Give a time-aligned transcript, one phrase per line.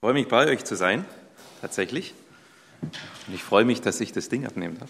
[0.00, 1.04] Ich freue mich, bei euch zu sein,
[1.60, 2.14] tatsächlich.
[2.80, 4.88] Und ich freue mich, dass ich das Ding abnehmen darf.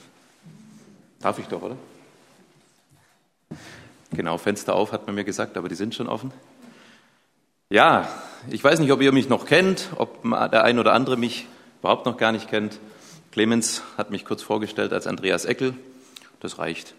[1.19, 1.77] Darf ich doch, oder?
[4.13, 6.33] Genau, Fenster auf, hat man mir gesagt, aber die sind schon offen.
[7.71, 8.09] Ja,
[8.51, 11.49] ich weiß nicht, ob ihr mich noch kennt, ob der ein oder andere mich
[11.81, 12.79] überhaupt noch gar nicht kennt.
[13.33, 15.75] Clemens hat mich kurz vorgestellt als Andreas Eckel.
[16.39, 16.95] Das reicht.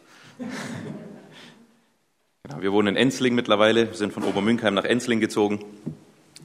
[2.44, 3.94] Genau, wir wohnen in Enzling mittlerweile.
[3.94, 5.64] Sind von Obermünkheim nach Enzling gezogen.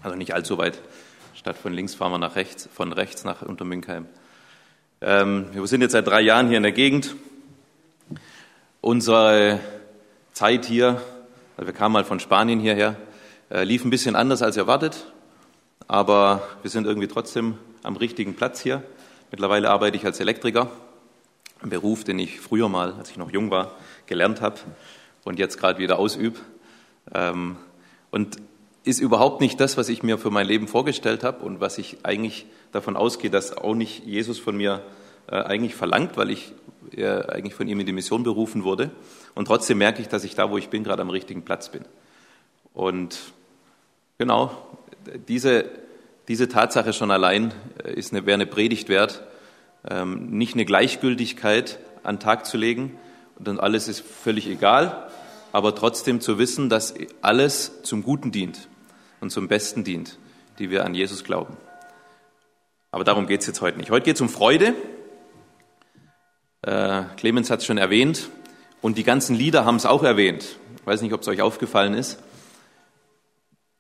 [0.01, 0.81] Also nicht allzu weit.
[1.47, 4.07] Statt von links fahren wir nach rechts, von rechts nach Untermünkheim.
[5.01, 7.15] Ähm, wir sind jetzt seit drei Jahren hier in der Gegend.
[8.81, 9.61] Unsere
[10.33, 11.01] Zeit hier,
[11.57, 12.97] also wir kamen mal von Spanien hierher,
[13.49, 15.13] äh, lief ein bisschen anders als erwartet,
[15.87, 18.83] aber wir sind irgendwie trotzdem am richtigen Platz hier.
[19.31, 20.69] Mittlerweile arbeite ich als Elektriker,
[21.63, 23.71] ein Beruf, den ich früher mal, als ich noch jung war,
[24.07, 24.57] gelernt habe
[25.23, 26.41] und jetzt gerade wieder ausübe.
[27.15, 27.55] Ähm,
[28.11, 28.37] und
[28.87, 31.99] ist überhaupt nicht das, was ich mir für mein Leben vorgestellt habe und was ich
[32.05, 34.81] eigentlich davon ausgehe, dass auch nicht Jesus von mir
[35.27, 36.53] äh, eigentlich verlangt, weil ich
[36.93, 38.93] äh, eigentlich von ihm in die Mission berufen wurde.
[39.35, 41.85] Und trotzdem merke ich, dass ich da, wo ich bin, gerade am richtigen Platz bin.
[42.75, 43.19] Und
[44.19, 44.53] genau,
[45.27, 45.65] diese,
[46.29, 47.53] diese Tatsache schon allein
[47.83, 49.25] äh, ist eine, wäre eine Predigt wert,
[49.91, 52.97] ähm, nicht eine Gleichgültigkeit an den Tag zu legen
[53.37, 55.09] und alles ist völlig egal,
[55.51, 58.69] aber trotzdem zu wissen, dass alles zum Guten dient
[59.27, 60.19] und zum Besten dient,
[60.61, 61.57] die wir an Jesus glauben.
[62.93, 63.91] Aber darum geht es jetzt heute nicht.
[63.91, 64.73] Heute geht es um Freude.
[66.63, 68.31] Äh, Clemens hat es schon erwähnt
[68.83, 70.61] und die ganzen Lieder haben es auch erwähnt.
[70.79, 72.23] Ich weiß nicht, ob es euch aufgefallen ist.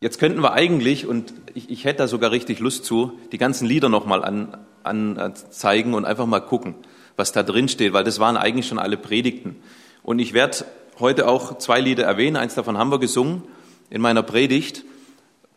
[0.00, 3.68] Jetzt könnten wir eigentlich, und ich, ich hätte da sogar richtig Lust zu, die ganzen
[3.68, 6.74] Lieder nochmal an, an, zeigen und einfach mal gucken,
[7.14, 9.62] was da drin steht, weil das waren eigentlich schon alle Predigten.
[10.02, 10.64] Und ich werde
[10.98, 12.34] heute auch zwei Lieder erwähnen.
[12.34, 13.44] Eins davon haben wir gesungen
[13.90, 14.84] in meiner Predigt.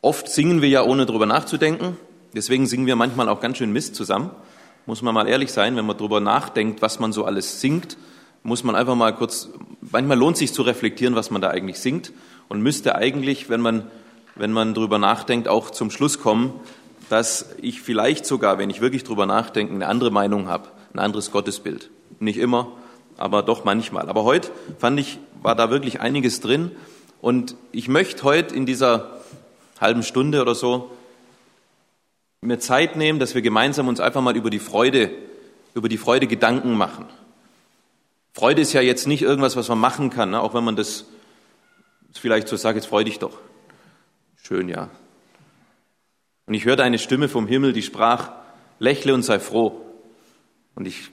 [0.02, 1.97] Oft singen wir ja ohne drüber nachzudenken.
[2.33, 4.31] Deswegen singen wir manchmal auch ganz schön Mist zusammen.
[4.86, 7.97] Muss man mal ehrlich sein, wenn man drüber nachdenkt, was man so alles singt,
[8.44, 9.50] muss man einfach mal kurz,
[9.82, 12.14] manchmal lohnt sich zu reflektieren, was man da eigentlich singt
[12.48, 13.92] und müsste eigentlich, wenn man,
[14.36, 16.54] wenn man drüber nachdenkt, auch zum Schluss kommen,
[17.09, 21.32] dass ich vielleicht sogar, wenn ich wirklich drüber nachdenke, eine andere Meinung habe, ein anderes
[21.32, 21.89] Gottesbild.
[22.20, 22.71] Nicht immer,
[23.17, 24.08] aber doch manchmal.
[24.08, 26.71] Aber heute fand ich, war da wirklich einiges drin
[27.21, 29.18] und ich möchte heute in dieser
[29.79, 30.91] halben Stunde oder so
[32.41, 35.11] mir Zeit nehmen, dass wir gemeinsam uns einfach mal über die Freude,
[35.73, 37.05] über die Freude Gedanken machen.
[38.33, 40.41] Freude ist ja jetzt nicht irgendwas, was man machen kann, ne?
[40.41, 41.05] auch wenn man das
[42.13, 43.37] vielleicht so sagt, jetzt freu dich doch.
[44.41, 44.89] Schön, ja.
[46.45, 48.31] Und ich hörte eine Stimme vom Himmel, die sprach,
[48.79, 49.81] lächle und sei froh.
[50.75, 51.11] Und ich,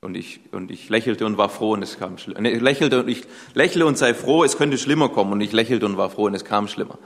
[0.00, 2.40] und ich, und ich lächelte und war froh und es kam schlimmer.
[2.42, 3.24] Lächelte und ich
[3.54, 5.32] lächle und sei froh, es könnte schlimmer kommen.
[5.32, 6.98] Und ich lächelte und war froh und es kam schlimmer.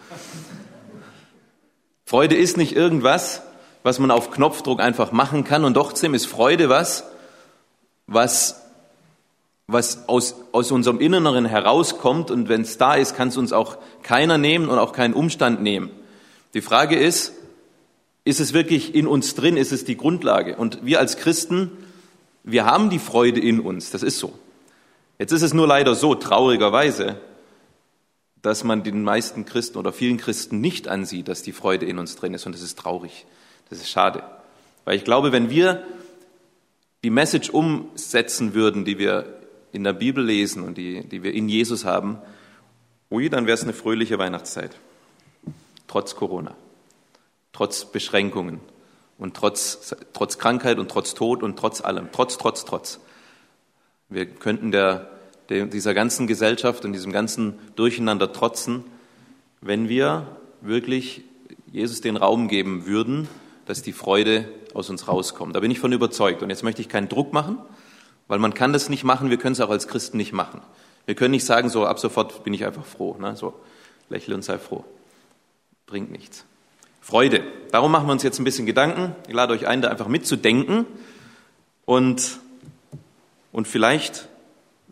[2.12, 3.40] Freude ist nicht irgendwas,
[3.84, 7.04] was man auf Knopfdruck einfach machen kann und trotzdem ist Freude was,
[8.06, 8.60] was,
[9.66, 13.78] was aus, aus unserem Inneren herauskommt und wenn es da ist, kann es uns auch
[14.02, 15.90] keiner nehmen und auch kein Umstand nehmen.
[16.52, 17.32] Die Frage ist,
[18.24, 20.56] ist es wirklich in uns drin, ist es die Grundlage?
[20.56, 21.70] Und wir als Christen,
[22.44, 24.38] wir haben die Freude in uns, das ist so.
[25.18, 27.16] Jetzt ist es nur leider so, traurigerweise,
[28.42, 32.16] dass man den meisten Christen oder vielen Christen nicht ansieht, dass die Freude in uns
[32.16, 32.44] drin ist.
[32.44, 33.24] Und das ist traurig.
[33.70, 34.24] Das ist schade.
[34.84, 35.84] Weil ich glaube, wenn wir
[37.04, 39.38] die Message umsetzen würden, die wir
[39.70, 42.18] in der Bibel lesen und die, die wir in Jesus haben,
[43.10, 44.76] ui, dann wäre es eine fröhliche Weihnachtszeit.
[45.86, 46.54] Trotz Corona,
[47.52, 48.60] trotz Beschränkungen
[49.18, 52.08] und trotz, trotz Krankheit und trotz Tod und trotz allem.
[52.12, 53.00] Trotz, trotz, trotz.
[54.08, 55.11] Wir könnten der
[55.52, 58.84] dieser ganzen Gesellschaft und diesem ganzen Durcheinander trotzen,
[59.60, 60.26] wenn wir
[60.60, 61.22] wirklich
[61.70, 63.28] Jesus den Raum geben würden,
[63.66, 65.54] dass die Freude aus uns rauskommt.
[65.54, 66.42] Da bin ich von überzeugt.
[66.42, 67.58] Und jetzt möchte ich keinen Druck machen,
[68.28, 70.60] weil man kann das nicht machen, wir können es auch als Christen nicht machen.
[71.06, 73.16] Wir können nicht sagen, so ab sofort bin ich einfach froh.
[73.18, 73.36] Ne?
[73.36, 73.54] So,
[74.08, 74.84] lächle und sei froh.
[75.86, 76.44] Bringt nichts.
[77.00, 77.42] Freude.
[77.72, 79.14] Darum machen wir uns jetzt ein bisschen Gedanken.
[79.26, 80.86] Ich lade euch ein, da einfach mitzudenken
[81.84, 82.38] und,
[83.50, 84.28] und vielleicht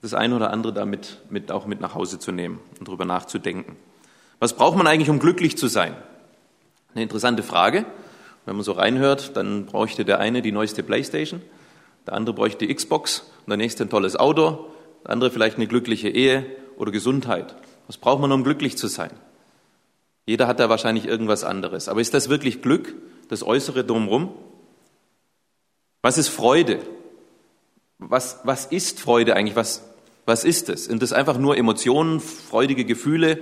[0.02, 3.76] das eine oder andere damit mit, auch mit nach Hause zu nehmen und darüber nachzudenken.
[4.38, 5.94] Was braucht man eigentlich, um glücklich zu sein?
[6.94, 7.84] Eine interessante Frage.
[8.46, 11.42] Wenn man so reinhört, dann bräuchte der eine die neueste Playstation,
[12.06, 14.70] der andere bräuchte die Xbox und der nächste ein tolles Auto,
[15.04, 17.54] der andere vielleicht eine glückliche Ehe oder Gesundheit.
[17.86, 19.10] Was braucht man, um glücklich zu sein?
[20.24, 21.88] Jeder hat da wahrscheinlich irgendwas anderes.
[21.88, 22.94] Aber ist das wirklich Glück,
[23.28, 24.32] das Äußere drumherum?
[26.02, 26.80] Was ist Freude?
[27.98, 29.56] Was, was ist Freude eigentlich?
[29.56, 29.89] Was,
[30.26, 30.84] was ist es?
[30.84, 33.38] Sind es einfach nur Emotionen, freudige Gefühle,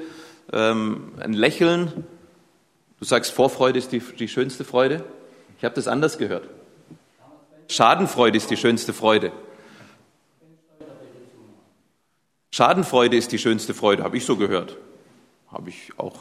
[0.53, 2.07] ähm, ein Lächeln?
[2.99, 5.05] Du sagst, Vorfreude ist die, die schönste Freude?
[5.59, 6.49] Ich habe das anders gehört.
[7.69, 9.33] Schadenfreude ist die schönste Freude.
[12.51, 14.77] Schadenfreude ist die schönste Freude, habe ich so gehört.
[15.53, 16.17] Habe ich auch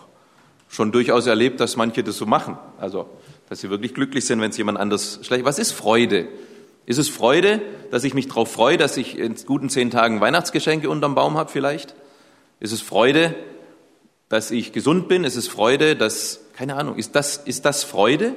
[0.67, 2.57] schon durchaus erlebt, dass manche das so machen.
[2.79, 3.09] Also,
[3.49, 5.45] dass sie wirklich glücklich sind, wenn es jemand anders schlecht.
[5.45, 6.27] Was ist Freude?
[6.85, 7.61] Ist es Freude,
[7.91, 11.51] dass ich mich darauf freue, dass ich in guten zehn Tagen Weihnachtsgeschenke unterm Baum habe
[11.51, 11.95] vielleicht?
[12.59, 13.35] Ist es Freude,
[14.29, 15.23] dass ich gesund bin?
[15.23, 18.35] Ist es Freude, dass, keine Ahnung, ist das, ist das Freude?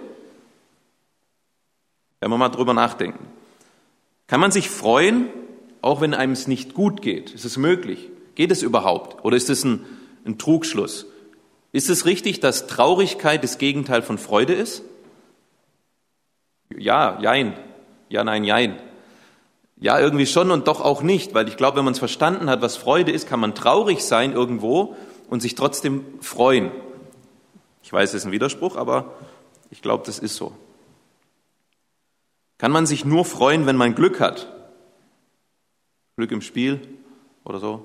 [2.21, 3.27] Wenn wir mal drüber nachdenken.
[4.27, 5.29] Kann man sich freuen,
[5.83, 7.31] auch wenn einem es nicht gut geht?
[7.31, 8.11] Ist es möglich?
[8.35, 9.25] Geht es überhaupt?
[9.25, 9.85] Oder ist es ein,
[10.25, 11.07] ein Trugschluss?
[11.73, 14.83] Ist es richtig, dass Traurigkeit das Gegenteil von Freude ist?
[16.77, 17.55] Ja, jein.
[18.09, 18.79] Ja, nein, jein.
[19.81, 22.61] Ja, irgendwie schon und doch auch nicht, weil ich glaube, wenn man es verstanden hat,
[22.61, 24.95] was Freude ist, kann man traurig sein irgendwo
[25.31, 26.71] und sich trotzdem freuen.
[27.83, 29.15] Ich weiß, es ist ein Widerspruch, aber
[29.71, 30.53] ich glaube, das ist so.
[32.59, 34.53] Kann man sich nur freuen, wenn man Glück hat?
[36.17, 36.87] Glück im Spiel
[37.45, 37.83] oder so?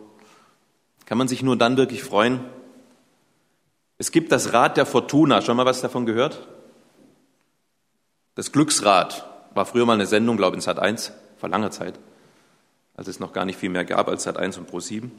[1.05, 2.41] Kann man sich nur dann wirklich freuen?
[3.97, 5.41] Es gibt das Rad der Fortuna.
[5.41, 6.45] Schon mal was davon gehört?
[8.33, 11.99] Das Glücksrad war früher mal eine Sendung, glaube ich, in Sat 1, vor langer Zeit,
[12.95, 15.11] als es noch gar nicht viel mehr gab als Sat 1 und Pro 7.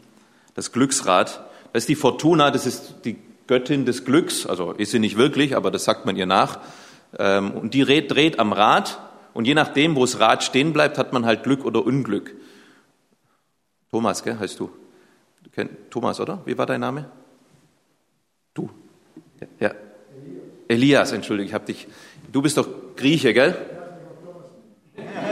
[0.54, 4.98] Das Glücksrad, das ist die Fortuna, das ist die Göttin des Glücks, also ist sie
[4.98, 6.58] nicht wirklich, aber das sagt man ihr nach.
[7.18, 8.98] Ähm, und die dreht am Rad
[9.34, 12.34] und je nachdem, wo das Rad stehen bleibt, hat man halt Glück oder Unglück.
[13.90, 14.70] Thomas, gell, heißt du?
[15.90, 16.42] Thomas, oder?
[16.44, 17.08] Wie war dein Name?
[18.52, 18.68] Du.
[19.60, 19.72] Ja.
[20.68, 21.86] Elias, entschuldige, ich habe dich.
[22.32, 23.56] Du bist doch Grieche, gell?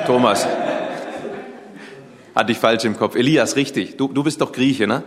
[0.07, 0.47] Thomas.
[2.35, 3.15] Hatte ich falsch im Kopf.
[3.15, 3.97] Elias, richtig.
[3.97, 5.05] Du, du bist doch Grieche, ne?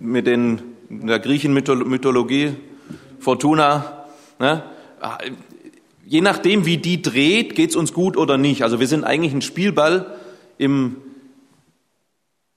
[0.00, 2.54] Mit den, der Griechenmythologie,
[3.18, 4.06] Fortuna,
[4.38, 4.62] ne?
[5.00, 5.18] Ah,
[6.06, 8.62] je nachdem, wie die dreht, geht's uns gut oder nicht.
[8.62, 10.06] Also wir sind eigentlich ein Spielball
[10.56, 10.96] im,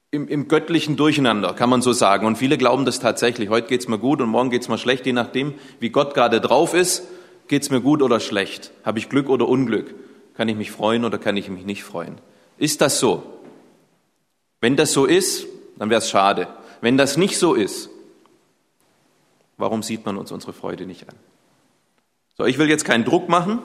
[0.10, 2.26] im, im göttlichen Durcheinander, kann man so sagen.
[2.26, 3.50] Und viele glauben das tatsächlich.
[3.50, 5.06] Heute geht's mir gut und morgen geht's mir schlecht.
[5.06, 7.04] Je nachdem, wie Gott gerade drauf ist,
[7.50, 8.72] geht's mir gut oder schlecht.
[8.86, 9.94] Habe ich Glück oder Unglück?
[10.36, 12.20] Kann ich mich freuen oder kann ich mich nicht freuen?
[12.58, 13.41] Ist das so?
[14.62, 15.48] Wenn das so ist,
[15.78, 16.48] dann wäre es schade.
[16.80, 17.90] Wenn das nicht so ist,
[19.58, 21.16] warum sieht man uns unsere Freude nicht an?
[22.38, 23.60] So, ich will jetzt keinen Druck machen.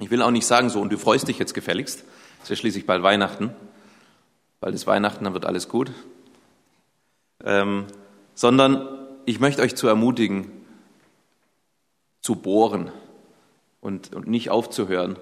[0.00, 2.04] Ich will auch nicht sagen, so, und du freust dich jetzt gefälligst.
[2.38, 3.54] Es ist ja schließlich bald Weihnachten.
[4.60, 5.92] Bald ist Weihnachten, dann wird alles gut.
[7.44, 7.86] Ähm,
[8.34, 8.88] sondern
[9.26, 10.50] ich möchte euch zu ermutigen,
[12.20, 12.90] zu bohren
[13.80, 15.18] und, und nicht aufzuhören,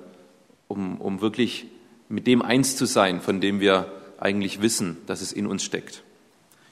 [0.66, 1.66] um, um wirklich
[2.08, 6.02] mit dem eins zu sein, von dem wir eigentlich wissen, dass es in uns steckt.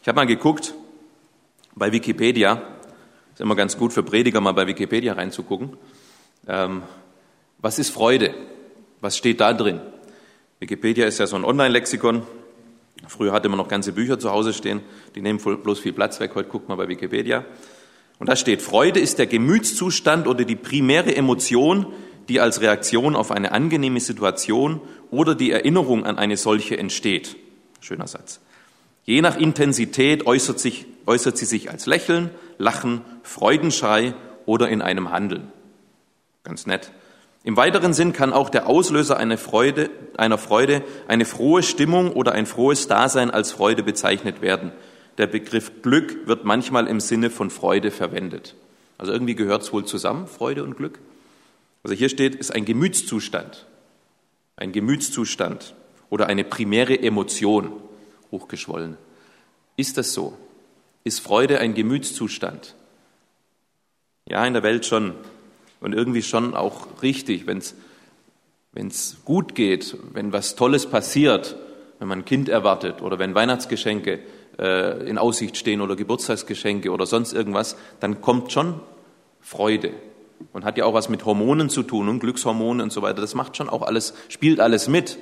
[0.02, 0.74] Ich habe mal geguckt
[1.74, 2.62] bei Wikipedia,
[3.32, 5.76] ist immer ganz gut für Prediger mal bei Wikipedia reinzugucken.
[6.48, 6.82] Ähm,
[7.58, 8.34] was ist Freude?
[9.00, 9.80] Was steht da drin?
[10.58, 12.22] Wikipedia ist ja so ein Online-Lexikon.
[13.08, 14.80] Früher hatte man noch ganze Bücher zu Hause stehen,
[15.14, 16.32] die nehmen bloß viel Platz weg.
[16.34, 17.44] Heute guckt man bei Wikipedia.
[18.18, 21.92] Und da steht, Freude ist der Gemütszustand oder die primäre Emotion,
[22.28, 24.80] die als Reaktion auf eine angenehme Situation
[25.10, 27.36] oder die Erinnerung an eine solche entsteht.
[27.80, 28.40] Schöner Satz.
[29.04, 34.14] Je nach Intensität äußert, sich, äußert sie sich als Lächeln, Lachen, Freudenschrei
[34.46, 35.52] oder in einem Handeln.
[36.42, 36.90] Ganz nett.
[37.44, 42.32] Im weiteren Sinn kann auch der Auslöser einer Freude, einer Freude, eine frohe Stimmung oder
[42.32, 44.72] ein frohes Dasein als Freude bezeichnet werden.
[45.18, 48.56] Der Begriff Glück wird manchmal im Sinne von Freude verwendet.
[48.98, 50.98] Also irgendwie gehört es wohl zusammen, Freude und Glück.
[51.86, 53.64] Also hier steht, ist ein Gemütszustand.
[54.56, 55.76] Ein Gemütszustand
[56.10, 57.70] oder eine primäre Emotion,
[58.32, 58.96] hochgeschwollen.
[59.76, 60.36] Ist das so?
[61.04, 62.74] Ist Freude ein Gemütszustand?
[64.28, 65.14] Ja, in der Welt schon.
[65.78, 71.54] Und irgendwie schon auch richtig, wenn es gut geht, wenn was Tolles passiert,
[72.00, 74.18] wenn man ein Kind erwartet oder wenn Weihnachtsgeschenke
[74.58, 78.80] äh, in Aussicht stehen oder Geburtstagsgeschenke oder sonst irgendwas, dann kommt schon
[79.40, 79.92] Freude
[80.52, 83.20] und hat ja auch was mit Hormonen zu tun und Glückshormonen und so weiter.
[83.20, 85.18] Das macht schon auch alles, spielt alles mit.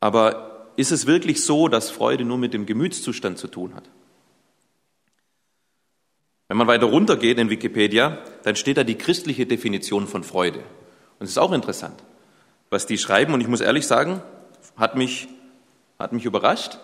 [0.00, 3.88] Aber ist es wirklich so, dass Freude nur mit dem Gemütszustand zu tun hat?
[6.48, 10.60] Wenn man weiter runtergeht in Wikipedia, dann steht da die christliche Definition von Freude.
[11.18, 12.02] Und es ist auch interessant,
[12.70, 13.34] was die schreiben.
[13.34, 14.22] Und ich muss ehrlich sagen,
[14.76, 15.28] hat mich,
[15.98, 16.78] hat mich überrascht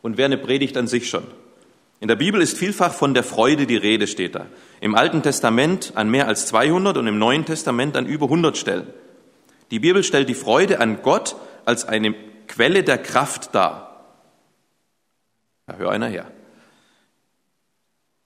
[0.00, 1.24] und wäre eine Predigt an sich schon.
[2.00, 4.46] In der Bibel ist vielfach von der Freude die Rede, steht da.
[4.80, 8.86] Im Alten Testament an mehr als 200 und im Neuen Testament an über 100 Stellen.
[9.70, 12.14] Die Bibel stellt die Freude an Gott als eine
[12.48, 14.16] Quelle der Kraft dar.
[15.66, 16.26] Da hör einer her.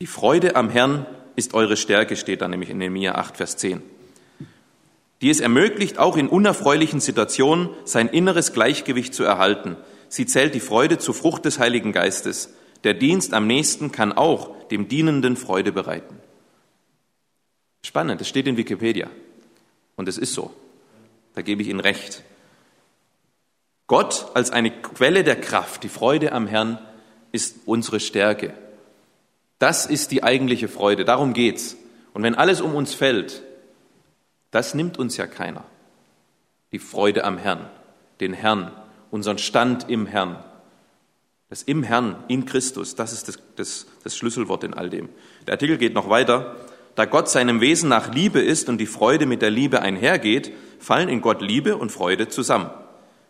[0.00, 3.82] Die Freude am Herrn ist eure Stärke, steht da nämlich in Nehemiah 8, Vers 10.
[5.20, 9.76] Die es ermöglicht, auch in unerfreulichen Situationen sein inneres Gleichgewicht zu erhalten.
[10.08, 12.54] Sie zählt die Freude zur Frucht des Heiligen Geistes.
[12.84, 16.20] Der Dienst am nächsten kann auch dem Dienenden Freude bereiten.
[17.82, 19.10] Spannend, das steht in Wikipedia.
[19.96, 20.54] Und es ist so.
[21.34, 22.22] Da gebe ich Ihnen recht.
[23.86, 26.78] Gott als eine Quelle der Kraft, die Freude am Herrn,
[27.32, 28.54] ist unsere Stärke.
[29.58, 31.76] Das ist die eigentliche Freude, darum geht's.
[32.12, 33.42] Und wenn alles um uns fällt,
[34.50, 35.64] das nimmt uns ja keiner.
[36.72, 37.68] Die Freude am Herrn,
[38.20, 38.70] den Herrn,
[39.10, 40.42] unseren Stand im Herrn.
[41.54, 45.08] Das im Herrn, in Christus, das ist das, das, das Schlüsselwort in all dem.
[45.46, 46.56] Der Artikel geht noch weiter.
[46.96, 51.08] Da Gott seinem Wesen nach Liebe ist und die Freude mit der Liebe einhergeht, fallen
[51.08, 52.70] in Gott Liebe und Freude zusammen.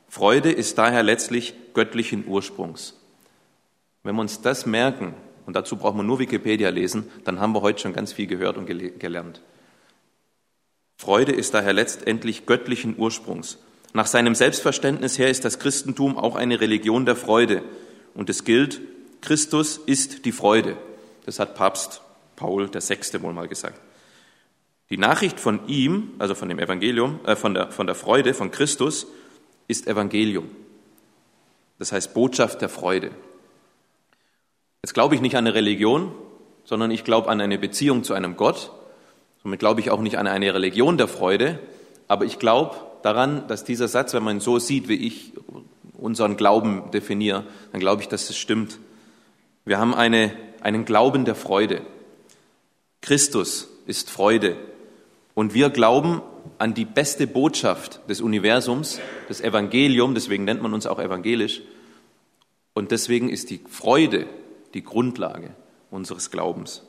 [0.09, 2.99] Freude ist daher letztlich göttlichen Ursprungs.
[4.05, 5.13] Wenn wir uns das merken,
[5.45, 8.57] und dazu braucht man nur Wikipedia lesen, dann haben wir heute schon ganz viel gehört
[8.57, 9.43] und gelernt.
[10.97, 13.59] Freude ist daher letztendlich göttlichen Ursprungs.
[13.93, 17.63] Nach seinem Selbstverständnis her ist das Christentum auch eine Religion der Freude.
[18.15, 18.81] Und es gilt,
[19.21, 20.77] Christus ist die Freude.
[21.27, 22.03] Das hat Papst
[22.37, 23.23] Paul VI.
[23.23, 23.81] wohl mal gesagt.
[24.91, 28.51] Die Nachricht von ihm, also von dem Evangelium, äh, von, der, von der Freude von
[28.51, 29.07] Christus,
[29.67, 30.49] ist Evangelium.
[31.79, 33.11] Das heißt Botschaft der Freude.
[34.83, 36.15] Jetzt glaube ich nicht an eine Religion,
[36.65, 38.71] sondern ich glaube an eine Beziehung zu einem Gott.
[39.43, 41.59] Somit glaube ich auch nicht an eine Religion der Freude,
[42.07, 45.33] aber ich glaube daran, dass dieser Satz, wenn man ihn so sieht, wie ich
[46.05, 48.79] unseren Glauben definiere, dann glaube ich, dass es stimmt.
[49.65, 51.81] Wir haben eine, einen Glauben der Freude.
[53.01, 54.57] Christus ist Freude.
[55.33, 56.21] Und wir glauben
[56.59, 61.63] an die beste Botschaft des Universums, das Evangelium, deswegen nennt man uns auch evangelisch.
[62.75, 64.27] Und deswegen ist die Freude
[64.75, 65.55] die Grundlage
[65.91, 66.83] unseres Glaubens.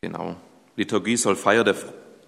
[0.00, 0.36] Genau.
[0.76, 1.76] Liturgie soll Feier der,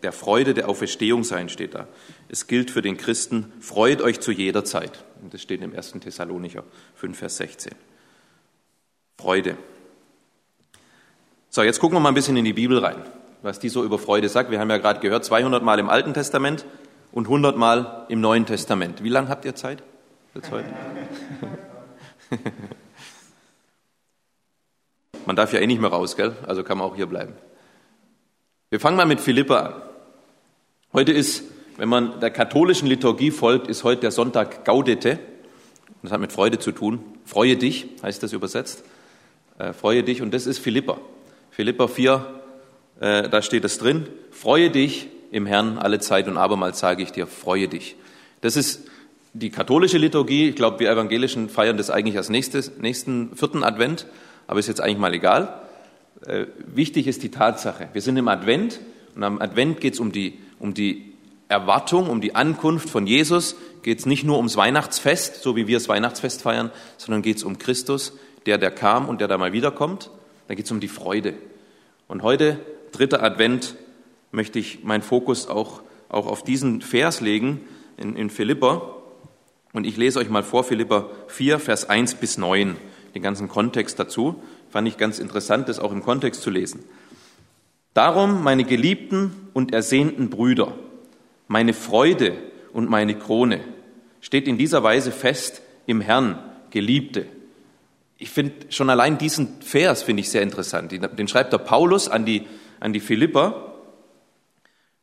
[0.03, 1.87] der Freude der Auferstehung sein, steht da.
[2.29, 5.05] Es gilt für den Christen, freut euch zu jeder Zeit.
[5.23, 5.93] Und das steht im 1.
[6.01, 7.73] Thessalonicher 5, Vers 16.
[9.19, 9.57] Freude.
[11.51, 13.03] So, jetzt gucken wir mal ein bisschen in die Bibel rein,
[13.43, 14.51] was die so über Freude sagt.
[14.51, 16.67] Wir haben ja gerade gehört, 200 Mal im Alten Testament
[17.13, 19.03] und 100 Mal im Neuen Testament.
[19.03, 19.83] Wie lange habt ihr Zeit?
[20.35, 20.69] Jetzt heute?
[25.27, 26.37] Man darf ja eh nicht mehr raus, gell?
[26.47, 27.33] Also kann man auch hier bleiben.
[28.69, 29.75] Wir fangen mal mit Philippa an.
[30.93, 31.45] Heute ist,
[31.77, 35.21] wenn man der katholischen Liturgie folgt, ist heute der Sonntag Gaudete.
[36.03, 36.99] Das hat mit Freude zu tun.
[37.25, 38.83] Freue dich, heißt das übersetzt.
[39.59, 40.21] Äh, freue dich.
[40.21, 40.99] Und das ist Philippa.
[41.53, 42.27] Philippa 4,
[42.99, 44.09] äh, da steht es drin.
[44.33, 47.95] Freue dich im Herrn alle Zeit und abermals sage ich dir, freue dich.
[48.41, 48.89] Das ist
[49.33, 50.49] die katholische Liturgie.
[50.49, 54.07] Ich glaube, wir Evangelischen feiern das eigentlich als nächstes, nächsten vierten Advent
[54.47, 55.61] aber ist jetzt eigentlich mal egal.
[56.25, 57.89] Äh, wichtig ist die Tatsache.
[57.93, 58.81] Wir sind im Advent
[59.15, 61.13] und am Advent geht es um die, um die
[61.49, 63.57] Erwartung, um die Ankunft von Jesus.
[63.83, 67.45] Geht es nicht nur ums Weihnachtsfest, so wie wir das Weihnachtsfest feiern, sondern geht es
[67.45, 68.15] um Christus,
[68.47, 70.11] der, der kam und der da mal wiederkommt.
[70.49, 71.35] Da geht es um die Freude.
[72.09, 72.61] Und heute,
[72.93, 73.77] dritter Advent,
[74.33, 77.61] möchte ich meinen Fokus auch, auch auf diesen Vers legen
[77.97, 78.95] in, in Philippa.
[79.73, 82.77] Und ich lese euch mal vor, Philippa 4, Vers 1 bis 9
[83.15, 84.43] den ganzen Kontext dazu.
[84.71, 86.85] Fand ich ganz interessant, das auch im Kontext zu lesen.
[87.95, 90.75] Darum, meine geliebten und ersehnten Brüder,
[91.49, 92.37] meine Freude
[92.73, 93.61] und meine Krone,
[94.21, 96.39] steht in dieser Weise fest im Herrn,
[96.71, 97.27] Geliebte.
[98.19, 100.93] Ich finde schon allein diesen Vers finde ich sehr interessant.
[100.93, 102.47] Den schreibt der Paulus an die,
[102.81, 103.75] an die Philipper.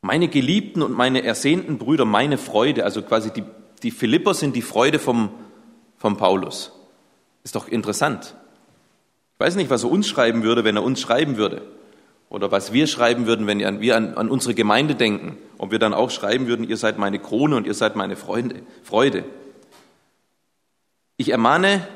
[0.01, 3.43] Meine Geliebten und meine ersehnten Brüder, meine Freude, also quasi die,
[3.81, 5.29] die Philipper sind die Freude vom,
[5.97, 6.73] vom Paulus.
[7.43, 8.35] Ist doch interessant.
[9.33, 11.63] Ich weiß nicht, was er uns schreiben würde, wenn er uns schreiben würde.
[12.29, 15.37] Oder was wir schreiben würden, wenn wir an, an unsere Gemeinde denken.
[15.57, 18.61] Ob wir dann auch schreiben würden, ihr seid meine Krone und ihr seid meine Freunde,
[18.83, 19.23] Freude.
[21.17, 21.87] Ich ermahne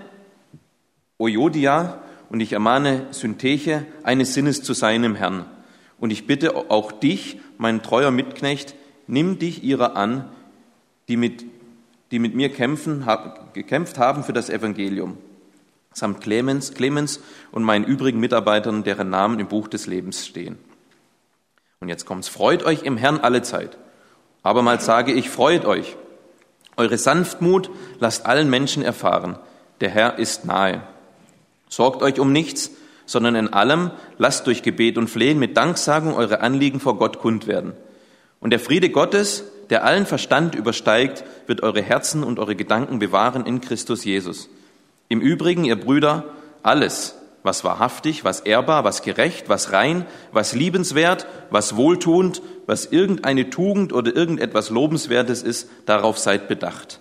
[1.17, 5.45] Ojodia und ich ermahne Syntheche, eines Sinnes zu sein im Herrn.
[5.99, 8.75] Und ich bitte auch dich, mein treuer Mitknecht,
[9.07, 10.29] nimm dich ihrer an,
[11.07, 11.45] die mit,
[12.11, 13.05] die mit mir kämpfen,
[13.53, 15.17] gekämpft haben für das Evangelium
[15.97, 17.19] samt Clemens, Clemens
[17.51, 20.59] und meinen übrigen Mitarbeitern, deren Namen im Buch des Lebens stehen.
[21.79, 22.27] Und jetzt kommt's.
[22.27, 23.77] Freut euch im Herrn alle Zeit.
[24.43, 25.97] Abermals sage ich, freut euch.
[26.75, 29.39] Eure Sanftmut lasst allen Menschen erfahren.
[29.81, 30.83] Der Herr ist nahe.
[31.67, 32.71] Sorgt euch um nichts,
[33.07, 33.89] sondern in allem
[34.19, 37.73] lasst durch Gebet und Flehen mit Danksagung eure Anliegen vor Gott kund werden.
[38.39, 43.47] Und der Friede Gottes, der allen Verstand übersteigt, wird eure Herzen und eure Gedanken bewahren
[43.47, 44.49] in Christus Jesus.
[45.09, 46.25] Im Übrigen, ihr Brüder,
[46.63, 53.49] alles, was wahrhaftig, was ehrbar, was gerecht, was rein, was liebenswert, was wohltuend, was irgendeine
[53.49, 56.99] Tugend oder irgendetwas Lobenswertes ist, darauf seid bedacht.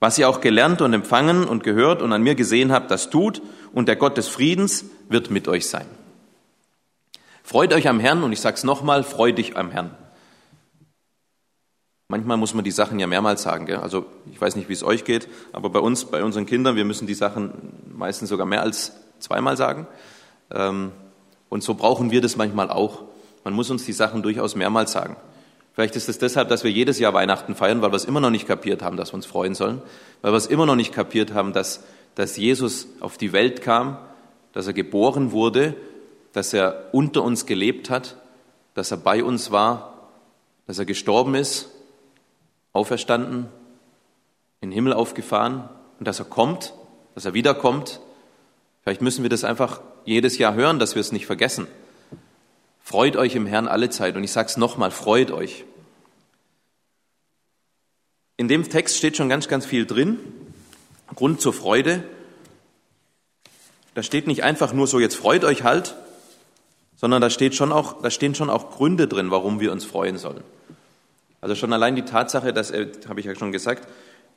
[0.00, 3.40] Was ihr auch gelernt und empfangen und gehört und an mir gesehen habt, das tut,
[3.72, 5.86] und der Gott des Friedens wird mit euch sein.
[7.44, 9.90] Freut euch am Herrn, und ich sage es nochmal, freut dich am Herrn.
[12.12, 13.64] Manchmal muss man die Sachen ja mehrmals sagen.
[13.64, 13.78] Gell?
[13.78, 16.84] Also ich weiß nicht, wie es euch geht, aber bei uns, bei unseren Kindern, wir
[16.84, 19.86] müssen die Sachen meistens sogar mehr als zweimal sagen.
[20.50, 20.92] Ähm,
[21.48, 23.04] und so brauchen wir das manchmal auch.
[23.44, 25.16] Man muss uns die Sachen durchaus mehrmals sagen.
[25.72, 28.28] Vielleicht ist es deshalb, dass wir jedes Jahr Weihnachten feiern, weil wir es immer noch
[28.28, 29.80] nicht kapiert haben, dass wir uns freuen sollen,
[30.20, 31.82] weil wir es immer noch nicht kapiert haben, dass,
[32.14, 33.96] dass Jesus auf die Welt kam,
[34.52, 35.76] dass er geboren wurde,
[36.34, 38.18] dass er unter uns gelebt hat,
[38.74, 40.10] dass er bei uns war,
[40.66, 41.70] dass er gestorben ist,
[42.72, 43.48] auferstanden,
[44.60, 46.74] in den Himmel aufgefahren und dass er kommt,
[47.14, 48.00] dass er wiederkommt
[48.82, 51.68] Vielleicht müssen wir das einfach jedes Jahr hören, dass wir es nicht vergessen.
[52.82, 54.16] Freut euch im Herrn alle Zeit.
[54.16, 55.64] Und ich sage es nochmal, freut euch.
[58.36, 60.18] In dem Text steht schon ganz, ganz viel drin.
[61.14, 62.02] Grund zur Freude.
[63.94, 65.94] Da steht nicht einfach nur so, jetzt freut euch halt,
[66.96, 70.16] sondern da, steht schon auch, da stehen schon auch Gründe drin, warum wir uns freuen
[70.16, 70.42] sollen.
[71.42, 73.88] Also schon allein die Tatsache, dass er, habe ich ja schon gesagt,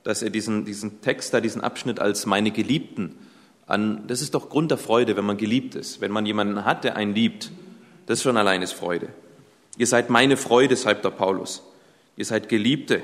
[0.04, 3.16] dass er diesen, diesen Text da, diesen Abschnitt als meine Geliebten
[3.68, 6.02] an, das ist doch Grund der Freude, wenn man geliebt ist.
[6.02, 7.52] Wenn man jemanden hat, der einen liebt,
[8.08, 9.10] das schon allein ist Freude.
[9.78, 11.64] Ihr seid meine Freude, schreibt der Paulus.
[12.18, 13.04] Ihr seid Geliebte,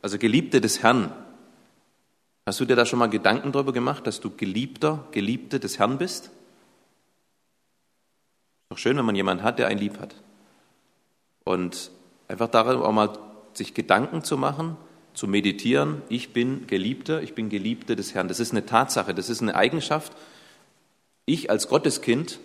[0.00, 1.12] also Geliebte des Herrn.
[2.46, 5.98] Hast du dir da schon mal Gedanken darüber gemacht, dass du Geliebter, Geliebte des Herrn
[5.98, 6.30] bist?
[8.70, 10.14] Doch schön, wenn man jemanden hat, der einen lieb hat.
[11.44, 11.90] Und
[12.28, 13.10] einfach darüber auch mal
[13.56, 14.76] sich Gedanken zu machen,
[15.14, 18.28] zu meditieren, ich bin Geliebter, ich bin Geliebte des Herrn.
[18.28, 20.12] Das ist eine Tatsache, das ist eine Eigenschaft.
[21.24, 22.40] Ich als Gotteskind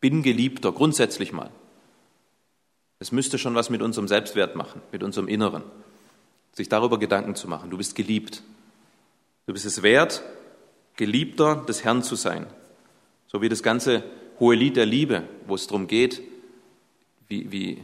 [0.00, 1.50] bin Geliebter, grundsätzlich mal.
[2.98, 5.64] Es müsste schon was mit unserem Selbstwert machen, mit unserem Inneren.
[6.52, 7.70] Sich darüber Gedanken zu machen.
[7.70, 8.42] Du bist geliebt.
[9.46, 10.22] Du bist es wert,
[10.96, 12.46] Geliebter des Herrn zu sein.
[13.26, 14.04] So wie das ganze
[14.38, 16.22] hohe Lied der Liebe, wo es darum geht,
[17.28, 17.82] wie, wie,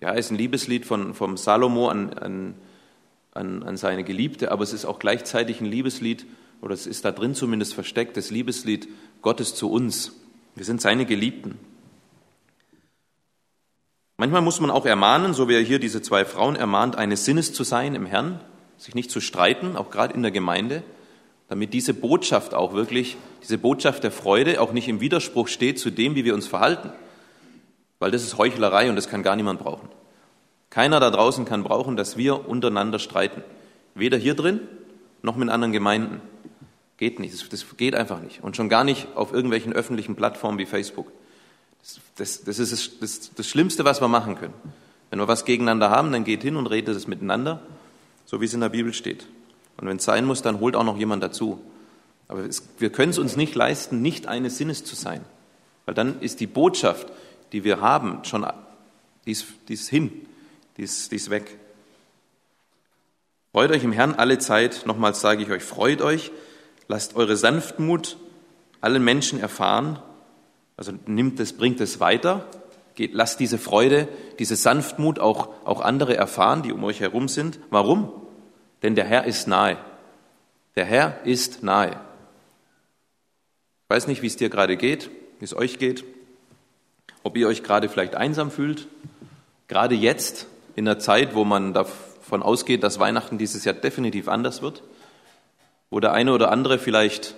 [0.00, 2.54] ja, ist ein Liebeslied von, vom Salomo an, an,
[3.32, 6.26] an, an seine Geliebte, aber es ist auch gleichzeitig ein Liebeslied,
[6.62, 8.88] oder es ist da drin zumindest versteckt, das Liebeslied
[9.22, 10.12] Gottes zu uns.
[10.54, 11.58] Wir sind seine Geliebten.
[14.16, 17.54] Manchmal muss man auch ermahnen, so wie er hier diese zwei Frauen ermahnt, eines Sinnes
[17.54, 18.40] zu sein im Herrn,
[18.76, 20.82] sich nicht zu streiten, auch gerade in der Gemeinde,
[21.48, 25.90] damit diese Botschaft auch wirklich, diese Botschaft der Freude auch nicht im Widerspruch steht zu
[25.90, 26.92] dem, wie wir uns verhalten
[28.00, 29.88] weil das ist Heuchlerei und das kann gar niemand brauchen.
[30.70, 33.44] Keiner da draußen kann brauchen, dass wir untereinander streiten.
[33.94, 34.60] Weder hier drin
[35.22, 36.20] noch mit anderen Gemeinden.
[36.96, 38.42] Geht nicht, das, das geht einfach nicht.
[38.42, 41.10] Und schon gar nicht auf irgendwelchen öffentlichen Plattformen wie Facebook.
[41.82, 44.54] Das, das, das ist das, das, Schlimmste, was wir machen können.
[45.08, 47.60] Wenn wir was gegeneinander haben, dann geht hin und redet es miteinander,
[48.26, 49.26] so wie es in der Bibel steht.
[49.78, 51.60] Und wenn es sein muss, dann holt auch noch jemand dazu.
[52.28, 55.22] Aber es, wir können es uns nicht leisten, nicht eines Sinnes zu sein.
[55.86, 57.08] Weil dann ist die Botschaft,
[57.52, 58.46] die wir haben, schon,
[59.26, 60.26] die ist, die ist hin,
[60.76, 61.56] die ist, die ist weg.
[63.52, 66.30] Freut euch im Herrn alle Zeit, nochmals sage ich euch, freut euch,
[66.88, 68.16] lasst eure Sanftmut
[68.80, 69.98] allen Menschen erfahren,
[70.76, 72.46] also nimmt es, bringt es weiter,
[72.94, 74.08] geht, lasst diese Freude,
[74.38, 77.58] diese Sanftmut auch, auch andere erfahren, die um euch herum sind.
[77.70, 78.10] Warum?
[78.82, 79.76] Denn der Herr ist nahe.
[80.76, 81.90] Der Herr ist nahe.
[81.90, 85.10] Ich weiß nicht, wie es dir gerade geht,
[85.40, 86.04] wie es euch geht
[87.22, 88.88] ob ihr euch gerade vielleicht einsam fühlt,
[89.68, 94.62] gerade jetzt in der Zeit, wo man davon ausgeht, dass Weihnachten dieses Jahr definitiv anders
[94.62, 94.82] wird,
[95.90, 97.34] wo der eine oder andere vielleicht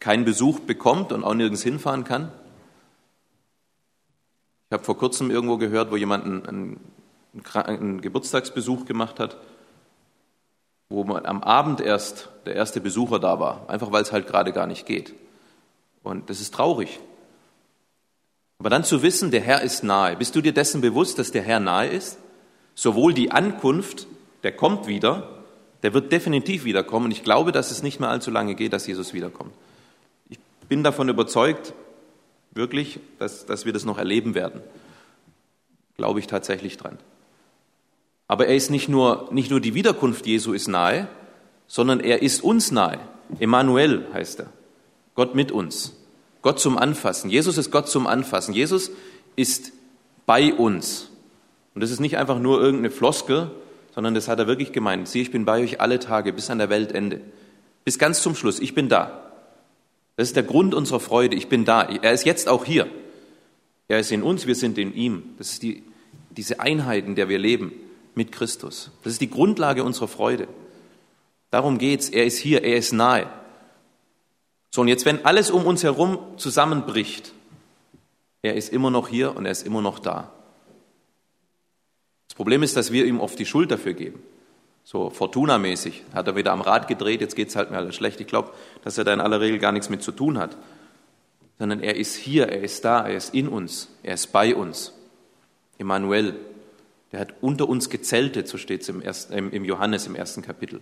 [0.00, 2.30] keinen Besuch bekommt und auch nirgends hinfahren kann.
[4.68, 6.80] Ich habe vor kurzem irgendwo gehört, wo jemand einen,
[7.54, 9.38] einen Geburtstagsbesuch gemacht hat,
[10.90, 14.52] wo man am Abend erst der erste Besucher da war, einfach weil es halt gerade
[14.52, 15.14] gar nicht geht.
[16.02, 17.00] Und das ist traurig.
[18.58, 20.16] Aber dann zu wissen, der Herr ist nahe.
[20.16, 22.18] Bist du dir dessen bewusst, dass der Herr nahe ist?
[22.74, 24.06] Sowohl die Ankunft,
[24.42, 25.28] der kommt wieder,
[25.82, 27.10] der wird definitiv wiederkommen.
[27.12, 29.52] Ich glaube, dass es nicht mehr allzu lange geht, dass Jesus wiederkommt.
[30.28, 31.72] Ich bin davon überzeugt,
[32.50, 34.60] wirklich, dass, dass wir das noch erleben werden.
[35.96, 36.98] Glaube ich tatsächlich dran.
[38.26, 41.08] Aber er ist nicht nur, nicht nur die Wiederkunft Jesu ist nahe,
[41.66, 42.98] sondern er ist uns nahe.
[43.38, 44.52] Emmanuel heißt er.
[45.14, 45.97] Gott mit uns.
[46.42, 47.30] Gott zum Anfassen.
[47.30, 48.54] Jesus ist Gott zum Anfassen.
[48.54, 48.90] Jesus
[49.36, 49.72] ist
[50.26, 51.10] bei uns.
[51.74, 53.50] Und das ist nicht einfach nur irgendeine Floskel,
[53.94, 55.08] sondern das hat er wirklich gemeint.
[55.08, 57.20] Sieh, ich bin bei euch alle Tage bis an der Weltende.
[57.84, 58.60] Bis ganz zum Schluss.
[58.60, 59.32] Ich bin da.
[60.16, 61.36] Das ist der Grund unserer Freude.
[61.36, 61.82] Ich bin da.
[61.82, 62.88] Er ist jetzt auch hier.
[63.88, 65.34] Er ist in uns, wir sind in ihm.
[65.38, 65.82] Das ist die,
[66.30, 67.72] diese Einheit, in der wir leben
[68.14, 68.90] mit Christus.
[69.02, 70.48] Das ist die Grundlage unserer Freude.
[71.50, 72.10] Darum geht's.
[72.10, 73.28] Er ist hier, er ist nahe.
[74.70, 77.32] So, und jetzt, wenn alles um uns herum zusammenbricht,
[78.42, 80.30] er ist immer noch hier und er ist immer noch da.
[82.28, 84.22] Das Problem ist, dass wir ihm oft die Schuld dafür geben.
[84.84, 88.20] So Fortuna-mäßig hat er wieder am Rad gedreht, jetzt geht's halt mir alles schlecht.
[88.20, 88.52] Ich glaube,
[88.84, 90.56] dass er da in aller Regel gar nichts mit zu tun hat.
[91.58, 94.92] Sondern er ist hier, er ist da, er ist in uns, er ist bei uns.
[95.76, 96.36] Emmanuel,
[97.12, 100.80] der hat unter uns gezeltet, so steht es im, im Johannes im ersten Kapitel.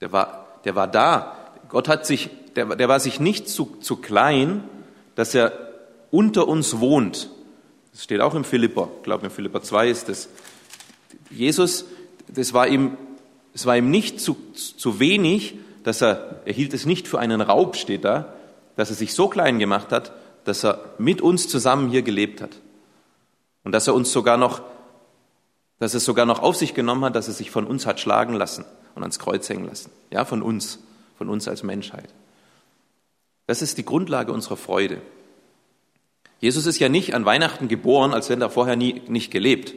[0.00, 1.35] Der war, der war da.
[1.68, 4.64] Gott hat sich, der, der war sich nicht zu, zu klein,
[5.14, 5.52] dass er
[6.10, 7.30] unter uns wohnt.
[7.92, 10.28] Das steht auch im Philipper, ich glaube in Philipper 2 ist das.
[11.30, 11.86] Jesus
[12.28, 12.96] das war ihm,
[13.54, 17.40] es war ihm nicht zu, zu wenig, dass er, er hielt es nicht für einen
[17.40, 18.34] Raub, steht da,
[18.76, 20.12] dass er sich so klein gemacht hat,
[20.44, 22.60] dass er mit uns zusammen hier gelebt hat.
[23.64, 24.62] Und dass er uns sogar noch,
[25.78, 28.00] dass er es sogar noch auf sich genommen hat, dass er sich von uns hat
[28.00, 29.90] schlagen lassen und ans Kreuz hängen lassen.
[30.10, 30.80] Ja, von uns,
[31.18, 32.08] von uns als Menschheit.
[33.46, 35.00] Das ist die Grundlage unserer Freude.
[36.40, 39.74] Jesus ist ja nicht an Weihnachten geboren, als wenn er vorher nie, nicht gelebt.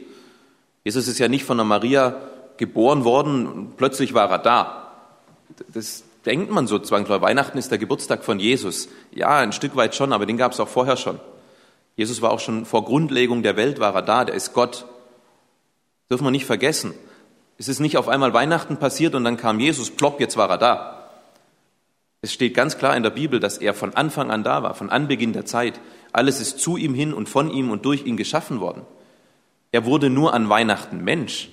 [0.84, 2.20] Jesus ist ja nicht von der Maria
[2.56, 4.92] geboren worden und plötzlich war er da.
[5.72, 7.22] Das denkt man so zwangsläufig.
[7.22, 8.88] Weihnachten ist der Geburtstag von Jesus.
[9.12, 11.18] Ja, ein Stück weit schon, aber den gab es auch vorher schon.
[11.96, 14.86] Jesus war auch schon vor Grundlegung der Welt war er da, der ist Gott.
[16.10, 16.94] Dürfen wir nicht vergessen.
[17.58, 20.58] Es ist nicht auf einmal Weihnachten passiert und dann kam Jesus, plopp, jetzt war er
[20.58, 20.99] da.
[22.22, 24.90] Es steht ganz klar in der Bibel, dass er von Anfang an da war, von
[24.90, 25.80] Anbeginn der Zeit.
[26.12, 28.82] Alles ist zu ihm hin und von ihm und durch ihn geschaffen worden.
[29.72, 31.48] Er wurde nur an Weihnachten Mensch.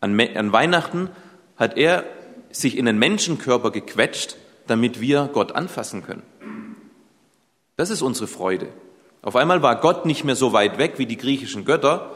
[0.00, 1.10] An, an Weihnachten
[1.56, 2.04] hat er
[2.50, 4.36] sich in den Menschenkörper gequetscht,
[4.66, 6.22] damit wir Gott anfassen können.
[7.76, 8.68] Das ist unsere Freude.
[9.22, 12.10] Auf einmal war Gott nicht mehr so weit weg wie die griechischen Götter,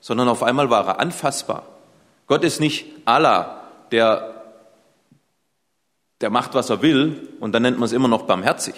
[0.00, 1.66] sondern auf einmal war er anfassbar.
[2.26, 3.62] Gott ist nicht Allah,
[3.92, 4.39] der,
[6.20, 8.74] der macht, was er will, und dann nennt man es immer noch barmherzig,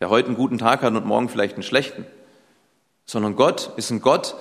[0.00, 2.04] der heute einen guten Tag hat und morgen vielleicht einen schlechten.
[3.06, 4.36] Sondern Gott ist ein Gott,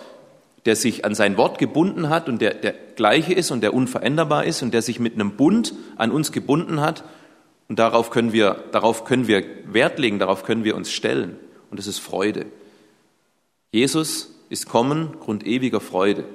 [0.65, 4.45] der sich an sein Wort gebunden hat und der der gleiche ist und der unveränderbar
[4.45, 7.03] ist und der sich mit einem Bund an uns gebunden hat.
[7.67, 11.37] Und darauf können wir, darauf können wir Wert legen, darauf können wir uns stellen.
[11.69, 12.45] Und das ist Freude.
[13.71, 16.25] Jesus ist kommen, Grund ewiger Freude.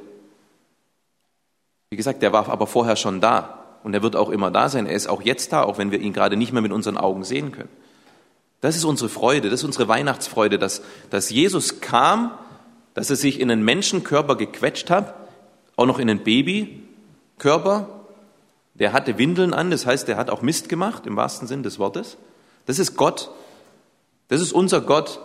[1.90, 3.57] Wie gesagt, der war aber vorher schon da
[3.88, 4.84] und er wird auch immer da sein.
[4.84, 7.24] Er ist auch jetzt da, auch wenn wir ihn gerade nicht mehr mit unseren Augen
[7.24, 7.70] sehen können.
[8.60, 12.32] Das ist unsere Freude, das ist unsere Weihnachtsfreude, dass, dass Jesus kam,
[12.92, 15.14] dass er sich in einen Menschenkörper gequetscht hat,
[15.76, 17.88] auch noch in einen Babykörper.
[18.74, 21.78] Der hatte Windeln an, das heißt, der hat auch Mist gemacht, im wahrsten Sinn des
[21.78, 22.18] Wortes.
[22.66, 23.30] Das ist Gott.
[24.28, 25.18] Das ist unser Gott.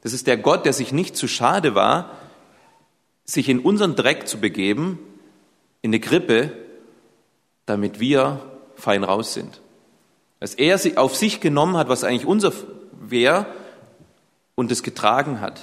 [0.00, 2.10] Das ist der Gott, der sich nicht zu schade war,
[3.24, 4.98] sich in unseren Dreck zu begeben,
[5.82, 6.50] in eine Krippe,
[7.66, 8.40] damit wir
[8.76, 9.60] fein raus sind.
[10.40, 12.52] Dass er auf sich genommen hat, was eigentlich unser
[12.92, 13.46] wäre,
[14.54, 15.60] und es getragen hat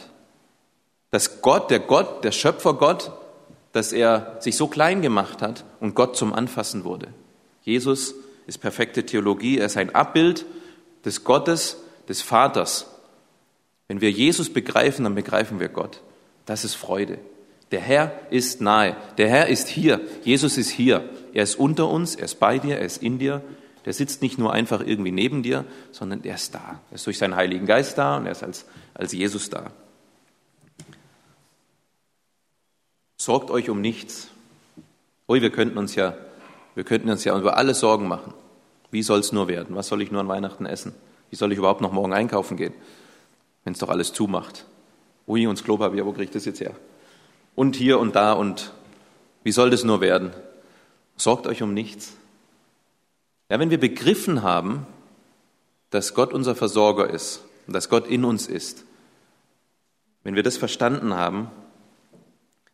[1.11, 3.11] dass Gott, der Gott, der Schöpfergott,
[3.71, 7.07] dass er sich so klein gemacht hat und Gott zum Anfassen wurde.
[7.63, 8.15] Jesus
[8.47, 10.45] ist perfekte Theologie, er ist ein Abbild
[11.05, 12.87] des Gottes, des Vaters.
[13.87, 16.01] Wenn wir Jesus begreifen, dann begreifen wir Gott.
[16.45, 17.19] Das ist Freude.
[17.71, 18.95] Der Herr ist nahe.
[19.17, 20.01] Der Herr ist hier.
[20.23, 21.07] Jesus ist hier.
[21.33, 23.43] Er ist unter uns, er ist bei dir, er ist in dir.
[23.85, 26.79] Der sitzt nicht nur einfach irgendwie neben dir, sondern er ist da.
[26.89, 29.71] Er ist durch seinen Heiligen Geist da und er ist als, als Jesus da.
[33.17, 34.29] Sorgt euch um nichts.
[35.27, 36.15] Ui, wir könnten uns ja,
[36.75, 38.33] wir könnten uns ja über alles Sorgen machen.
[38.91, 39.75] Wie soll es nur werden?
[39.75, 40.93] Was soll ich nur an Weihnachten essen?
[41.29, 42.73] Wie soll ich überhaupt noch morgen einkaufen gehen,
[43.63, 44.65] wenn es doch alles zumacht?
[45.27, 46.73] Ui, uns Klopapier, wo kriege ich das jetzt her?
[47.59, 48.71] Und hier und da und
[49.43, 50.31] wie soll das nur werden?
[51.17, 52.13] Sorgt euch um nichts.
[53.49, 54.87] Ja, wenn wir begriffen haben,
[55.89, 58.85] dass Gott unser Versorger ist und dass Gott in uns ist,
[60.23, 61.51] wenn wir das verstanden haben,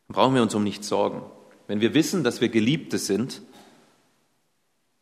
[0.06, 1.20] brauchen wir uns um nichts sorgen.
[1.66, 3.42] Wenn wir wissen, dass wir Geliebte sind,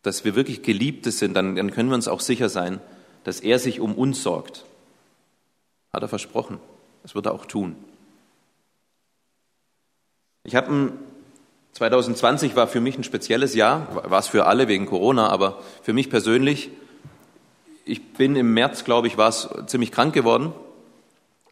[0.01, 2.81] dass wir wirklich Geliebte sind, dann, dann können wir uns auch sicher sein,
[3.25, 4.65] dass er sich um uns sorgt.
[5.93, 6.59] Hat er versprochen.
[7.03, 7.77] Das wird er auch tun.
[10.47, 10.93] Ich habe
[11.73, 15.95] 2020 war für mich ein spezielles Jahr, war es für alle wegen Corona, aber für
[15.95, 16.71] mich persönlich,
[17.87, 20.53] ich bin im März, glaube ich, war es ziemlich krank geworden.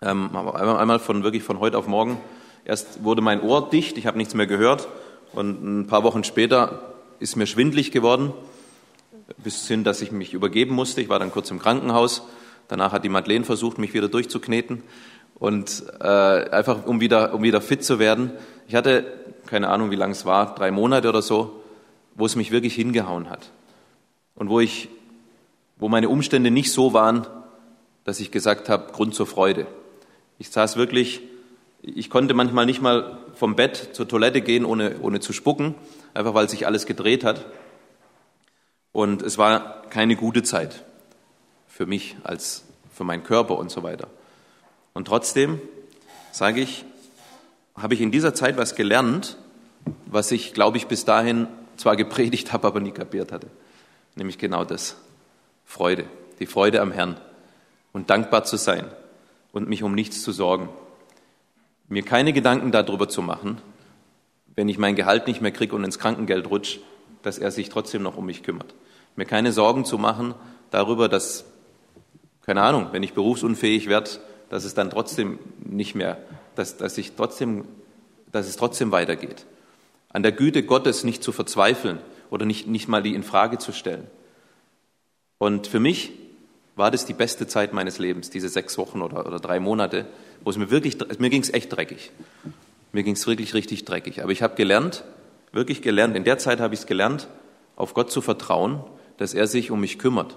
[0.03, 2.21] Ähm, einmal von wirklich von heute auf morgen
[2.65, 4.87] Erst wurde mein Ohr dicht, ich habe nichts mehr gehört
[5.33, 8.33] und ein paar Wochen später ist mir schwindlig geworden.
[9.43, 11.01] bis hin, dass ich mich übergeben musste.
[11.01, 12.23] Ich war dann kurz im Krankenhaus.
[12.69, 14.83] Danach hat die Madeleine versucht, mich wieder durchzukneten
[15.43, 18.31] und äh, einfach um wieder, um wieder fit zu werden.
[18.69, 21.63] Ich hatte keine Ahnung, wie lange es war, drei Monate oder so,
[22.15, 23.51] wo es mich wirklich hingehauen hat
[24.35, 24.89] und wo ich,
[25.77, 27.27] wo meine Umstände nicht so waren,
[28.05, 29.67] dass ich gesagt habe, Grund zur Freude.
[30.39, 31.21] Ich saß wirklich,
[31.83, 35.75] ich konnte manchmal nicht mal vom Bett zur Toilette gehen, ohne, ohne zu spucken,
[36.15, 37.45] einfach weil sich alles gedreht hat.
[38.93, 40.85] Und es war keine gute Zeit
[41.69, 44.09] für mich als für meinen Körper und so weiter.
[44.93, 45.61] Und trotzdem
[46.31, 46.85] sage ich,
[47.75, 49.39] habe ich in dieser Zeit was gelernt,
[50.07, 53.49] was ich, glaube ich, bis dahin zwar gepredigt habe, aber nie kapiert hatte.
[54.15, 54.97] Nämlich genau das.
[55.65, 56.05] Freude.
[56.39, 57.17] Die Freude am Herrn.
[57.93, 58.87] Und dankbar zu sein
[59.53, 60.69] und mich um nichts zu sorgen.
[61.89, 63.59] Mir keine Gedanken darüber zu machen,
[64.55, 66.81] wenn ich mein Gehalt nicht mehr kriege und ins Krankengeld rutsche,
[67.23, 68.75] dass er sich trotzdem noch um mich kümmert.
[69.17, 70.35] Mir keine Sorgen zu machen
[70.71, 71.45] darüber, dass,
[72.45, 74.11] keine Ahnung, wenn ich berufsunfähig werde,
[74.49, 76.19] dass es dann trotzdem nicht mehr,
[76.55, 77.65] dass, dass, ich trotzdem,
[78.31, 79.47] dass es trotzdem weitergeht.
[80.11, 81.99] An der Güte Gottes nicht zu verzweifeln
[82.31, 84.07] oder nicht, nicht mal die in Frage zu stellen.
[85.39, 86.13] Und für mich
[86.77, 90.07] war das die beste Zeit meines Lebens, diese sechs Wochen oder, oder drei Monate,
[90.43, 92.11] wo es mir wirklich, mir ging es echt dreckig.
[92.93, 94.23] Mir ging es wirklich richtig dreckig.
[94.23, 95.05] Aber ich habe gelernt,
[95.53, 97.29] wirklich gelernt, in der Zeit habe ich es gelernt,
[97.77, 98.83] auf Gott zu vertrauen,
[99.17, 100.37] dass er sich um mich kümmert.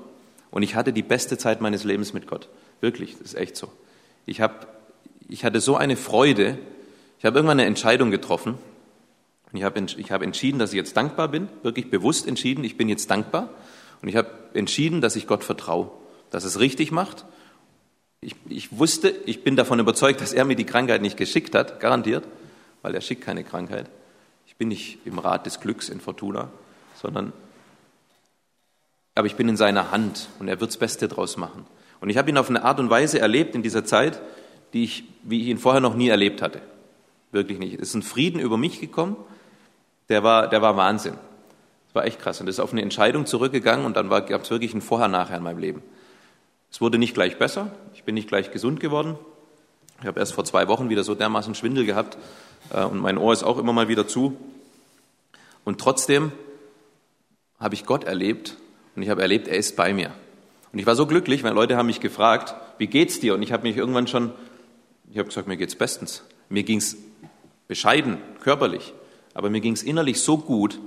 [0.52, 2.48] Und ich hatte die beste Zeit meines Lebens mit Gott.
[2.82, 3.70] Wirklich, das ist echt so.
[4.26, 4.75] Ich, hab,
[5.28, 6.58] ich hatte so eine Freude.
[7.20, 8.58] Ich habe irgendwann eine Entscheidung getroffen.
[9.52, 12.78] Und ich habe ich hab entschieden, dass ich jetzt dankbar bin, wirklich bewusst entschieden, ich
[12.78, 13.50] bin jetzt dankbar.
[14.02, 15.92] Und ich habe entschieden, dass ich Gott vertraue,
[16.30, 17.26] dass es richtig macht.
[18.22, 21.80] Ich, ich wusste, ich bin davon überzeugt, dass er mir die Krankheit nicht geschickt hat,
[21.80, 22.26] garantiert,
[22.82, 23.90] weil er schickt keine Krankheit.
[24.48, 26.50] Ich bin nicht im Rat des Glücks in Fortuna,
[27.02, 27.34] sondern
[29.16, 31.66] aber ich bin in seiner Hand und er wird das Beste draus machen.
[32.02, 34.22] Und ich habe ihn auf eine Art und Weise erlebt in dieser Zeit,
[34.76, 36.62] die ich, wie ich ihn vorher noch nie erlebt hatte.
[37.32, 37.76] Wirklich nicht.
[37.76, 39.16] Es ist ein Frieden über mich gekommen,
[40.10, 41.14] der war, der war Wahnsinn.
[41.88, 42.42] Das war echt krass.
[42.42, 45.44] Und das ist auf eine Entscheidung zurückgegangen und dann gab es wirklich ein Vorher-Nachher in
[45.44, 45.82] meinem Leben.
[46.70, 49.18] Es wurde nicht gleich besser, ich bin nicht gleich gesund geworden.
[50.02, 52.18] Ich habe erst vor zwei Wochen wieder so dermaßen Schwindel gehabt
[52.74, 54.38] äh, und mein Ohr ist auch immer mal wieder zu.
[55.64, 56.34] Und trotzdem
[57.62, 58.58] habe ich Gott erlebt
[58.98, 60.12] und ich habe erlebt, er ist bei mir.
[60.74, 63.36] Und ich war so glücklich, weil Leute haben mich gefragt, wie geht's dir?
[63.36, 64.34] Und ich habe mich irgendwann schon,
[65.16, 66.24] ich habe gesagt, mir geht's bestens.
[66.50, 66.98] Mir ging's
[67.70, 68.94] bescheiden, körperlich,
[69.34, 70.78] aber mir ging's innerlich so gut,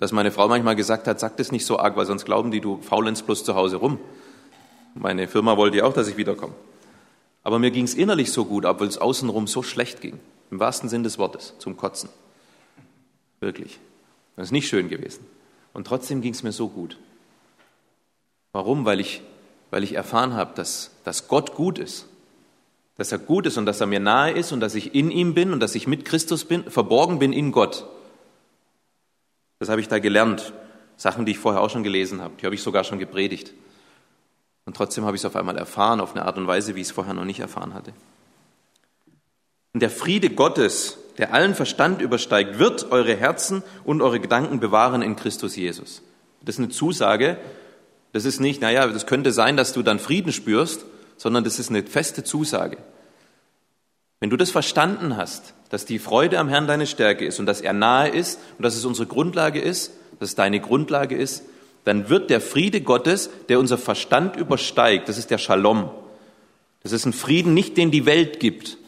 [0.00, 2.60] dass meine Frau manchmal gesagt hat, sag das nicht so arg, weil sonst glauben die,
[2.60, 4.00] du faulenst bloß zu Hause rum.
[4.94, 6.52] Meine Firma wollte ja auch, dass ich wiederkomme.
[7.44, 10.18] Aber mir ging's innerlich so gut, obwohl es außenrum so schlecht ging.
[10.50, 12.08] Im wahrsten Sinn des Wortes, zum Kotzen.
[13.38, 13.78] Wirklich.
[14.34, 15.24] Das ist nicht schön gewesen.
[15.72, 16.98] Und trotzdem ging's mir so gut.
[18.50, 18.84] Warum?
[18.84, 19.22] Weil ich,
[19.70, 22.08] weil ich erfahren habe, dass, dass Gott gut ist.
[22.96, 25.34] Dass er gut ist und dass er mir nahe ist und dass ich in ihm
[25.34, 27.86] bin und dass ich mit Christus bin, verborgen bin in Gott.
[29.58, 30.52] Das habe ich da gelernt.
[30.96, 32.34] Sachen, die ich vorher auch schon gelesen habe.
[32.40, 33.52] Die habe ich sogar schon gepredigt.
[34.64, 36.88] Und trotzdem habe ich es auf einmal erfahren, auf eine Art und Weise, wie ich
[36.88, 37.92] es vorher noch nicht erfahren hatte.
[39.72, 45.02] Und der Friede Gottes, der allen Verstand übersteigt, wird eure Herzen und eure Gedanken bewahren
[45.02, 46.02] in Christus Jesus.
[46.42, 47.38] Das ist eine Zusage,
[48.12, 51.70] das ist nicht, naja, das könnte sein, dass du dann Frieden spürst, sondern das ist
[51.70, 52.78] eine feste Zusage.
[54.20, 57.60] Wenn du das verstanden hast, dass die Freude am Herrn deine Stärke ist und dass
[57.60, 61.44] er nahe ist und dass es unsere Grundlage ist, dass es deine Grundlage ist,
[61.84, 65.90] dann wird der Friede Gottes, der unser Verstand übersteigt, das ist der Shalom.
[66.82, 68.78] Das ist ein Frieden nicht, den die Welt gibt,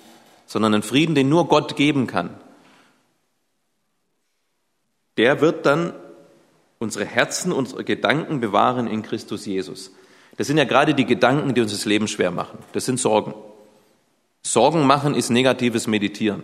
[0.46, 2.30] sondern ein Frieden, den nur Gott geben kann.
[5.16, 5.94] Der wird dann
[6.78, 9.92] unsere Herzen, unsere Gedanken bewahren in Christus Jesus.
[10.36, 12.58] Das sind ja gerade die Gedanken, die uns das Leben schwer machen.
[12.72, 13.34] Das sind Sorgen.
[14.42, 16.42] Sorgen machen ist negatives Meditieren.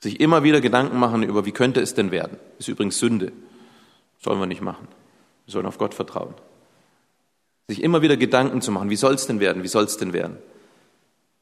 [0.00, 2.38] Sich immer wieder Gedanken machen über, wie könnte es denn werden.
[2.58, 3.32] Ist übrigens Sünde.
[4.20, 4.86] Sollen wir nicht machen.
[5.46, 6.34] Wir sollen auf Gott vertrauen.
[7.68, 10.12] Sich immer wieder Gedanken zu machen, wie soll es denn werden, wie soll es denn
[10.12, 10.36] werden.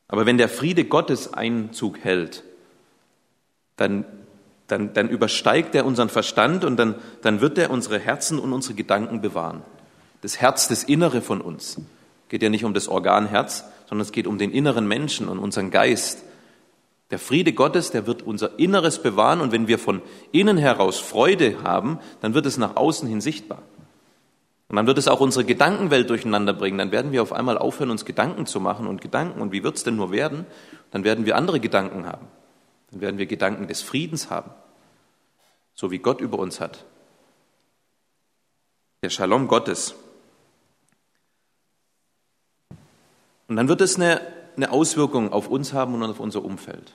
[0.06, 2.44] Aber wenn der Friede Gottes Einzug hält,
[3.76, 4.04] dann
[4.72, 8.74] dann, dann übersteigt er unseren Verstand und dann, dann wird er unsere Herzen und unsere
[8.74, 9.62] Gedanken bewahren.
[10.22, 11.80] Das Herz, das Innere von uns.
[12.28, 15.38] Geht ja nicht um das Organ Herz, sondern es geht um den inneren Menschen und
[15.38, 16.24] unseren Geist.
[17.10, 21.62] Der Friede Gottes, der wird unser Inneres bewahren und wenn wir von innen heraus Freude
[21.62, 23.62] haben, dann wird es nach außen hin sichtbar.
[24.68, 26.78] Und dann wird es auch unsere Gedankenwelt durcheinander bringen.
[26.78, 29.42] Dann werden wir auf einmal aufhören, uns Gedanken zu machen und Gedanken.
[29.42, 30.46] Und wie wird es denn nur werden?
[30.90, 32.26] Dann werden wir andere Gedanken haben.
[32.90, 34.50] Dann werden wir Gedanken des Friedens haben
[35.74, 36.84] so wie Gott über uns hat.
[39.02, 39.96] der Shalom Gottes.
[43.52, 44.22] Und dann wird es eine,
[44.56, 46.94] eine Auswirkung auf uns haben und auf unser Umfeld.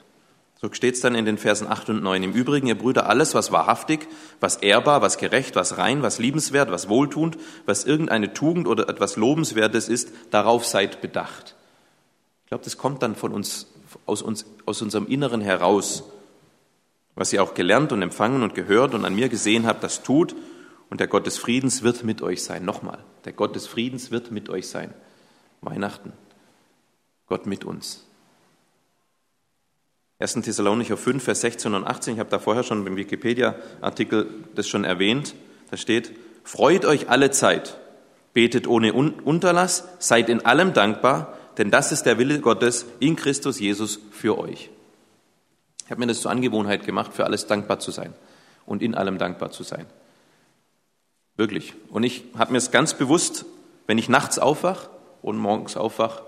[0.60, 2.24] So steht es dann in den Versen 8 und 9.
[2.24, 4.08] Im Übrigen, ihr Brüder, alles, was wahrhaftig,
[4.40, 9.18] was ehrbar, was gerecht, was rein, was liebenswert, was wohltuend, was irgendeine Tugend oder etwas
[9.18, 11.54] Lobenswertes ist, darauf seid bedacht.
[12.46, 13.68] Ich glaube, das kommt dann von uns,
[14.08, 16.06] aus, uns, aus unserem Inneren heraus.
[17.14, 20.36] Was ihr auch gelernt und empfangen und gehört und an mir gesehen habt, das tut,
[20.90, 22.66] und der Gott des Friedens wird mit euch sein.
[22.66, 24.92] Nochmal, der Gott des Friedens wird mit euch sein.
[25.62, 26.14] Weihnachten.
[27.28, 28.04] Gott mit uns.
[30.20, 30.34] 1.
[30.34, 34.84] Thessalonicher 5, Vers 16 und 18, ich habe da vorher schon im Wikipedia-Artikel das schon
[34.84, 35.36] erwähnt,
[35.70, 36.12] da steht,
[36.44, 37.78] freut euch alle Zeit,
[38.34, 43.60] betet ohne Unterlass, seid in allem dankbar, denn das ist der Wille Gottes in Christus
[43.60, 44.72] Jesus für euch.
[45.86, 48.14] Ich habe mir das zur Angewohnheit gemacht, für alles dankbar zu sein
[48.66, 49.86] und in allem dankbar zu sein.
[51.36, 51.76] Wirklich.
[51.90, 53.46] Und ich habe mir es ganz bewusst,
[53.86, 54.90] wenn ich nachts aufwach
[55.22, 56.24] und morgens aufwach,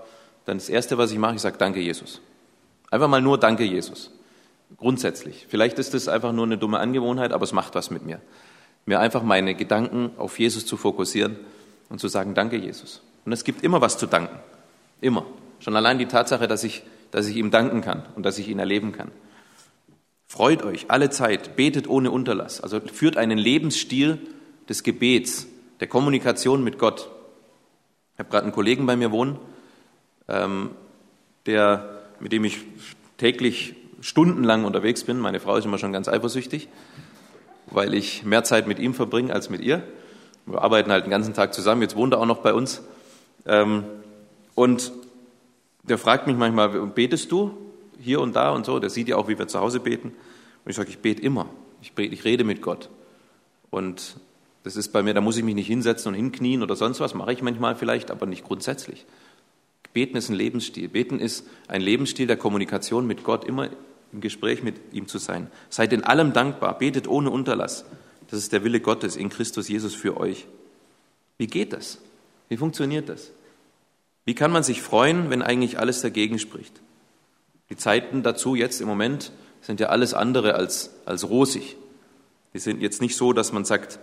[0.50, 2.20] dann das Erste, was ich mache, ich sage Danke, Jesus.
[2.90, 4.10] Einfach mal nur Danke, Jesus.
[4.76, 5.46] Grundsätzlich.
[5.48, 8.20] Vielleicht ist das einfach nur eine dumme Angewohnheit, aber es macht was mit mir.
[8.84, 11.36] Mir einfach meine Gedanken auf Jesus zu fokussieren
[11.88, 13.00] und zu sagen Danke, Jesus.
[13.24, 14.38] Und es gibt immer was zu danken.
[15.00, 15.24] Immer.
[15.60, 16.82] Schon allein die Tatsache, dass ich,
[17.12, 19.12] dass ich ihm danken kann und dass ich ihn erleben kann.
[20.26, 22.60] Freut euch alle Zeit, betet ohne Unterlass.
[22.60, 24.18] Also führt einen Lebensstil
[24.68, 25.46] des Gebets,
[25.78, 27.08] der Kommunikation mit Gott.
[28.14, 29.38] Ich habe gerade einen Kollegen bei mir wohnen,
[31.46, 32.58] der mit dem ich
[33.16, 35.18] täglich stundenlang unterwegs bin.
[35.18, 36.68] Meine Frau ist immer schon ganz eifersüchtig,
[37.66, 39.82] weil ich mehr Zeit mit ihm verbringe als mit ihr.
[40.46, 41.82] Wir arbeiten halt den ganzen Tag zusammen.
[41.82, 42.82] Jetzt wohnt er auch noch bei uns.
[43.46, 43.84] Ähm,
[44.54, 44.92] und
[45.82, 47.56] der fragt mich manchmal, betest du
[47.98, 48.78] hier und da und so?
[48.78, 50.08] Der sieht ja auch, wie wir zu Hause beten.
[50.08, 51.46] Und ich sage, ich bete immer.
[51.82, 52.90] Ich, bete, ich rede mit Gott.
[53.70, 54.16] Und
[54.62, 57.14] das ist bei mir, da muss ich mich nicht hinsetzen und hinknien oder sonst was.
[57.14, 59.06] Mache ich manchmal vielleicht, aber nicht grundsätzlich.
[59.92, 60.88] Beten ist ein Lebensstil.
[60.88, 63.68] Beten ist ein Lebensstil der Kommunikation mit Gott, immer
[64.12, 65.50] im Gespräch mit ihm zu sein.
[65.68, 67.84] Seid in allem dankbar, betet ohne Unterlass.
[68.28, 70.46] Das ist der Wille Gottes in Christus Jesus für euch.
[71.38, 71.98] Wie geht das?
[72.48, 73.30] Wie funktioniert das?
[74.24, 76.80] Wie kann man sich freuen, wenn eigentlich alles dagegen spricht?
[77.70, 81.76] Die Zeiten dazu jetzt im Moment sind ja alles andere als, als rosig.
[82.54, 83.98] Die sind jetzt nicht so, dass man sagt,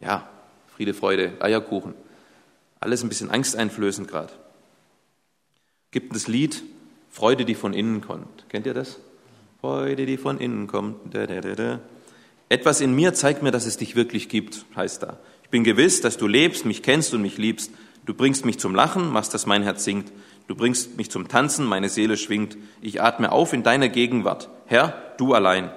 [0.00, 0.28] ja,
[0.74, 1.94] Friede, Freude, Eierkuchen.
[2.80, 4.32] Alles ein bisschen angsteinflößend gerade
[5.90, 6.62] gibt das Lied
[7.10, 8.48] Freude, die von innen kommt.
[8.48, 9.00] Kennt ihr das?
[9.60, 11.14] Freude, die von innen kommt.
[11.14, 11.80] Da, da, da,
[12.48, 15.18] Etwas in mir zeigt mir, dass es dich wirklich gibt, heißt da.
[15.42, 17.72] Ich bin gewiss, dass du lebst, mich kennst und mich liebst.
[18.06, 20.12] Du bringst mich zum Lachen, machst, dass mein Herz singt.
[20.46, 22.56] Du bringst mich zum Tanzen, meine Seele schwingt.
[22.80, 24.48] Ich atme auf in deiner Gegenwart.
[24.66, 25.70] Herr, du allein.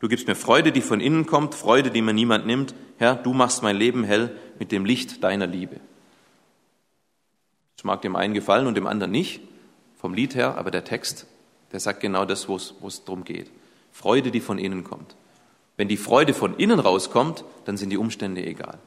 [0.00, 2.74] Du gibst mir Freude, die von innen kommt, Freude, die mir niemand nimmt.
[2.98, 5.76] Herr, du machst mein Leben hell mit dem Licht deiner Liebe.
[7.82, 9.40] Das mag dem einen gefallen und dem anderen nicht,
[9.96, 11.26] vom Lied her, aber der Text,
[11.72, 13.50] der sagt genau das, wo es, wo es darum geht.
[13.90, 15.16] Freude, die von innen kommt.
[15.76, 18.78] Wenn die Freude von innen rauskommt, dann sind die Umstände egal.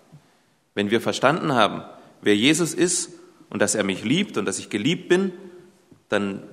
[0.75, 1.83] Wenn wir verstanden haben,
[2.21, 3.11] wer Jesus ist
[3.49, 5.33] und dass er mich liebt und dass ich geliebt bin,
[6.07, 6.43] dann,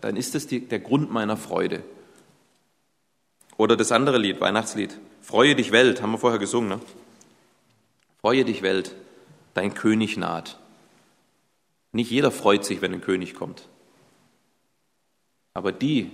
[0.00, 1.82] dann ist das die, der Grund meiner Freude.
[3.58, 4.98] Oder das andere Lied, Weihnachtslied.
[5.20, 6.70] Freue dich Welt, haben wir vorher gesungen.
[6.70, 6.80] Ne?
[8.22, 8.94] Freue dich Welt,
[9.52, 10.58] dein König naht.
[11.94, 13.68] Nicht jeder freut sich, wenn ein König kommt.
[15.54, 16.10] Aber die,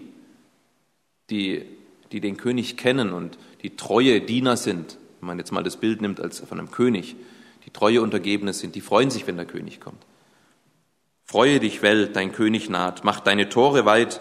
[1.31, 1.65] die,
[2.13, 6.03] die den König kennen und die treue Diener sind, wenn man jetzt mal das Bild
[6.03, 7.17] nimmt als von einem König,
[7.65, 10.05] die treue Untergebene sind, die freuen sich, wenn der König kommt.
[11.25, 14.21] Freue dich, Welt, dein König naht, mach deine Tore weit,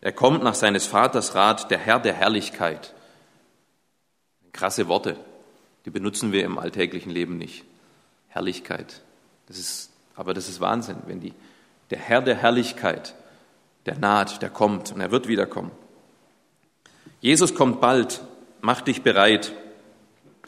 [0.00, 2.94] er kommt nach seines Vaters Rat, der Herr der Herrlichkeit.
[4.52, 5.16] Krasse Worte,
[5.86, 7.64] die benutzen wir im alltäglichen Leben nicht.
[8.28, 9.02] Herrlichkeit,
[9.46, 11.32] das ist aber das ist Wahnsinn, wenn die,
[11.90, 13.14] der Herr der Herrlichkeit,
[13.86, 15.70] der naht, der kommt und er wird wiederkommen.
[17.20, 18.20] Jesus kommt bald,
[18.60, 19.52] mach dich bereit.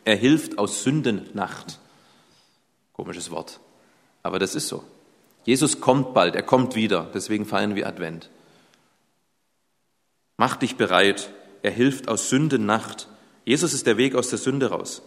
[0.04, 1.78] Er hilft aus Sündennacht.
[2.92, 3.60] Komisches Wort,
[4.24, 4.82] aber das ist so.
[5.44, 8.28] Jesus kommt bald, er kommt wieder, deswegen feiern wir Advent.
[10.36, 11.30] Mach dich bereit,
[11.62, 13.06] er hilft aus Sündennacht.
[13.44, 15.02] Jesus ist der Weg aus der Sünde raus.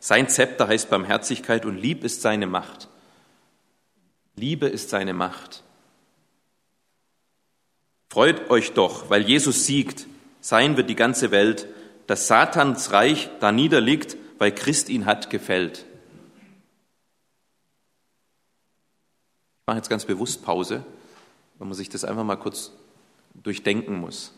[0.00, 2.88] Sein Zepter heißt Barmherzigkeit und lieb ist seine Macht.
[4.38, 5.62] Liebe ist seine Macht.
[8.08, 10.06] Freut euch doch, weil Jesus siegt.
[10.40, 11.66] Sein wird die ganze Welt,
[12.06, 15.84] dass Satans Reich da niederliegt, weil Christ ihn hat gefällt.
[19.60, 20.84] Ich mache jetzt ganz bewusst Pause,
[21.58, 22.72] weil man sich das einfach mal kurz
[23.34, 24.32] durchdenken muss.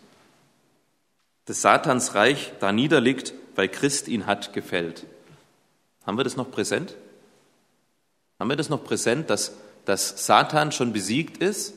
[1.45, 5.07] Dass Satans Reich da niederliegt, weil Christ ihn hat gefällt.
[6.05, 6.97] Haben wir das noch präsent?
[8.39, 9.53] Haben wir das noch präsent, dass,
[9.85, 11.75] dass Satan schon besiegt ist?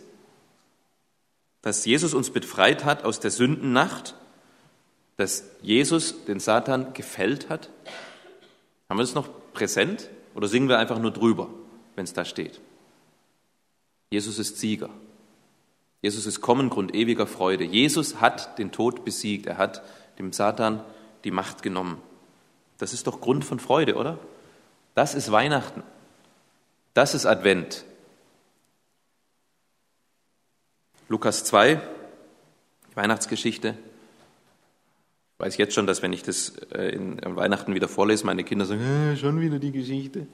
[1.62, 4.16] Dass Jesus uns befreit hat aus der Sündennacht?
[5.18, 7.70] Dass Jesus den Satan gefällt hat?
[8.90, 11.50] Haben wir das noch präsent oder singen wir einfach nur drüber,
[11.96, 12.60] wenn es da steht?
[14.10, 14.90] Jesus ist Sieger.
[16.02, 17.64] Jesus ist Kommengrund ewiger Freude.
[17.64, 19.46] Jesus hat den Tod besiegt.
[19.46, 19.82] Er hat
[20.20, 20.84] dem Satan
[21.24, 22.02] die Macht genommen.
[22.78, 24.20] Das ist doch Grund von Freude, oder?
[24.96, 25.82] Das ist Weihnachten.
[26.94, 27.86] Das ist Advent.
[31.10, 31.82] Lukas 2,
[32.92, 33.76] die Weihnachtsgeschichte.
[35.34, 38.44] Ich weiß jetzt schon, dass wenn ich das äh, in, an Weihnachten wieder vorlese, meine
[38.44, 40.28] Kinder sagen, äh, schon wieder die Geschichte.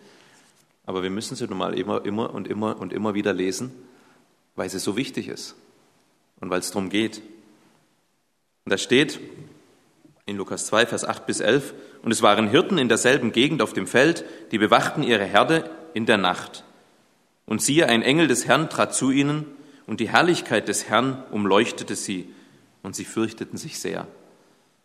[0.86, 3.72] Aber wir müssen sie nun mal immer, immer und immer und immer wieder lesen,
[4.56, 5.56] weil sie so wichtig ist
[6.40, 7.22] und weil es darum geht.
[8.66, 9.20] Und da steht
[10.28, 13.74] in Lukas 2, Vers 8 bis 11, und es waren Hirten in derselben Gegend auf
[13.74, 16.64] dem Feld, die bewachten ihre Herde in der Nacht.
[17.48, 19.46] Und siehe, ein Engel des Herrn trat zu ihnen,
[19.90, 22.28] und die Herrlichkeit des Herrn umleuchtete sie,
[22.84, 24.06] und sie fürchteten sich sehr.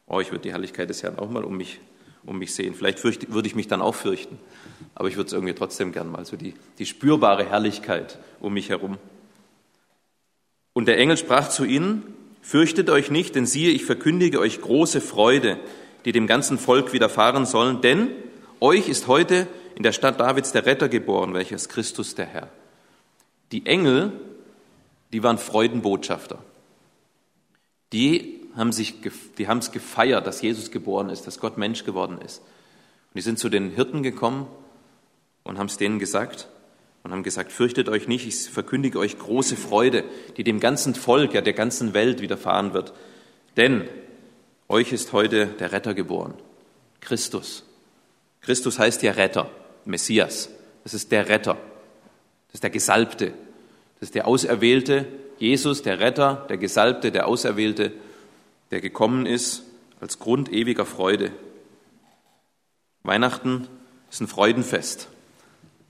[0.07, 1.78] Oh, ich würde die Herrlichkeit des Herrn auch mal um mich,
[2.24, 2.74] um mich sehen.
[2.74, 4.38] Vielleicht fürchte, würde ich mich dann auch fürchten,
[4.94, 8.70] aber ich würde es irgendwie trotzdem gern mal, so die, die spürbare Herrlichkeit um mich
[8.70, 8.96] herum.
[10.72, 12.02] Und der Engel sprach zu ihnen,
[12.40, 15.59] Fürchtet euch nicht, denn siehe, ich verkündige euch große Freude,
[16.07, 18.09] die dem ganzen Volk widerfahren sollen, denn
[18.59, 22.48] euch ist heute in der Stadt Davids der Retter geboren, welcher ist Christus der Herr.
[23.52, 24.12] Die Engel,
[25.15, 26.41] die waren Freudenbotschafter.
[27.93, 28.97] Die haben sich,
[29.39, 32.39] die haben es gefeiert, dass Jesus geboren ist, dass Gott Mensch geworden ist.
[32.41, 34.49] Und die sind zu den Hirten gekommen
[35.45, 36.49] und haben es denen gesagt
[37.05, 40.03] und haben gesagt, fürchtet euch nicht, ich verkündige euch große Freude,
[40.37, 42.93] die dem ganzen Volk, ja der ganzen Welt widerfahren wird.
[43.57, 43.89] Denn
[44.69, 46.35] euch ist heute der Retter geboren,
[47.01, 47.62] Christus.
[48.41, 49.49] Christus heißt ja Retter,
[49.85, 50.51] Messias.
[50.83, 51.55] Das ist der Retter,
[52.49, 53.33] das ist der Gesalbte,
[54.05, 55.07] das ist der Auserwählte,
[55.38, 57.90] Jesus, der Retter, der Gesalbte, der Auserwählte,
[58.70, 59.62] der gekommen ist
[59.98, 61.32] als Grund ewiger Freude.
[63.02, 63.66] Weihnachten
[64.11, 65.09] ist ein Freudenfest.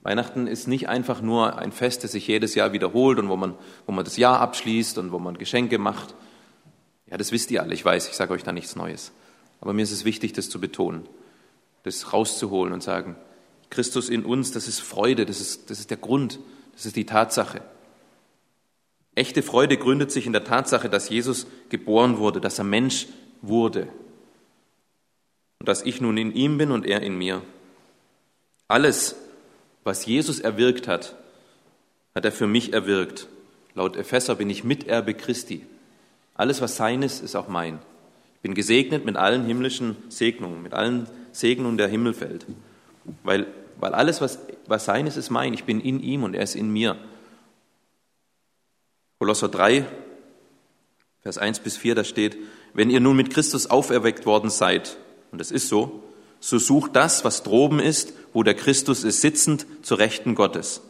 [0.04, 3.56] Weihnachten ist nicht einfach nur ein Fest, das sich jedes Jahr wiederholt und wo man,
[3.84, 6.14] wo man das Jahr abschließt und wo man Geschenke macht.
[7.10, 9.10] Ja, das wisst ihr alle, ich weiß, ich sage euch da nichts Neues.
[9.60, 11.08] Aber mir ist es wichtig, das zu betonen,
[11.82, 13.16] das rauszuholen und sagen,
[13.70, 16.38] Christus in uns, das ist Freude, das ist, das ist der Grund,
[16.74, 17.60] das ist die Tatsache.
[19.14, 23.06] Echte Freude gründet sich in der Tatsache, dass Jesus geboren wurde, dass er Mensch
[23.42, 23.88] wurde
[25.60, 27.42] und dass ich nun in ihm bin und er in mir.
[28.66, 29.16] Alles,
[29.84, 31.16] was Jesus erwirkt hat,
[32.14, 33.28] hat er für mich erwirkt.
[33.74, 35.64] Laut Epheser bin ich Miterbe Christi.
[36.34, 37.78] Alles, was seines, ist auch mein.
[38.36, 42.46] Ich bin gesegnet mit allen himmlischen Segnungen, mit allen Segnungen der Himmel fällt.
[43.22, 43.46] Weil,
[43.78, 45.54] weil alles, was, was seines, ist mein.
[45.54, 46.96] Ich bin in ihm und er ist in mir.
[49.18, 49.86] Kolosser 3,
[51.22, 52.36] Vers 1 bis 4, da steht,
[52.74, 54.98] wenn ihr nun mit Christus auferweckt worden seid,
[55.32, 56.02] und das ist so,
[56.40, 60.82] so sucht das, was droben ist, wo der Christus ist, sitzend zur Rechten Gottes.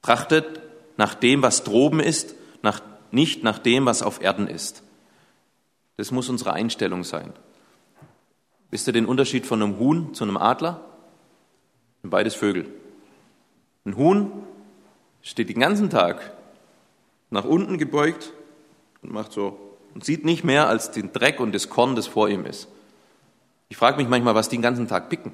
[0.00, 0.60] Trachtet
[0.96, 2.80] nach dem, was droben ist, nach,
[3.10, 4.82] nicht nach dem, was auf Erden ist.
[5.96, 7.32] Das muss unsere Einstellung sein.
[8.70, 10.80] Wisst ihr den Unterschied von einem Huhn zu einem Adler?
[12.02, 12.66] Beides Vögel.
[13.84, 14.32] Ein Huhn
[15.22, 16.32] steht den ganzen Tag
[17.34, 18.32] nach unten gebeugt
[19.02, 19.58] und macht so
[19.94, 22.68] und sieht nicht mehr als den Dreck und das Korn, das vor ihm ist.
[23.68, 25.32] Ich frage mich manchmal, was die den ganzen Tag picken.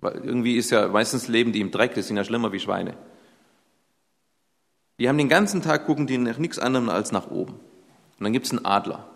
[0.00, 2.94] Weil irgendwie ist ja meistens leben die im Dreck, das sind ja schlimmer wie Schweine.
[4.98, 7.54] Die haben den ganzen Tag gucken die nach nichts anderem als nach oben.
[7.54, 9.06] Und dann gibt es einen Adler.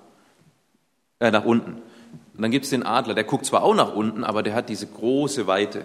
[1.18, 1.74] Äh, nach unten.
[2.34, 4.68] Und dann gibt es den Adler, der guckt zwar auch nach unten, aber der hat
[4.68, 5.84] diese große Weite.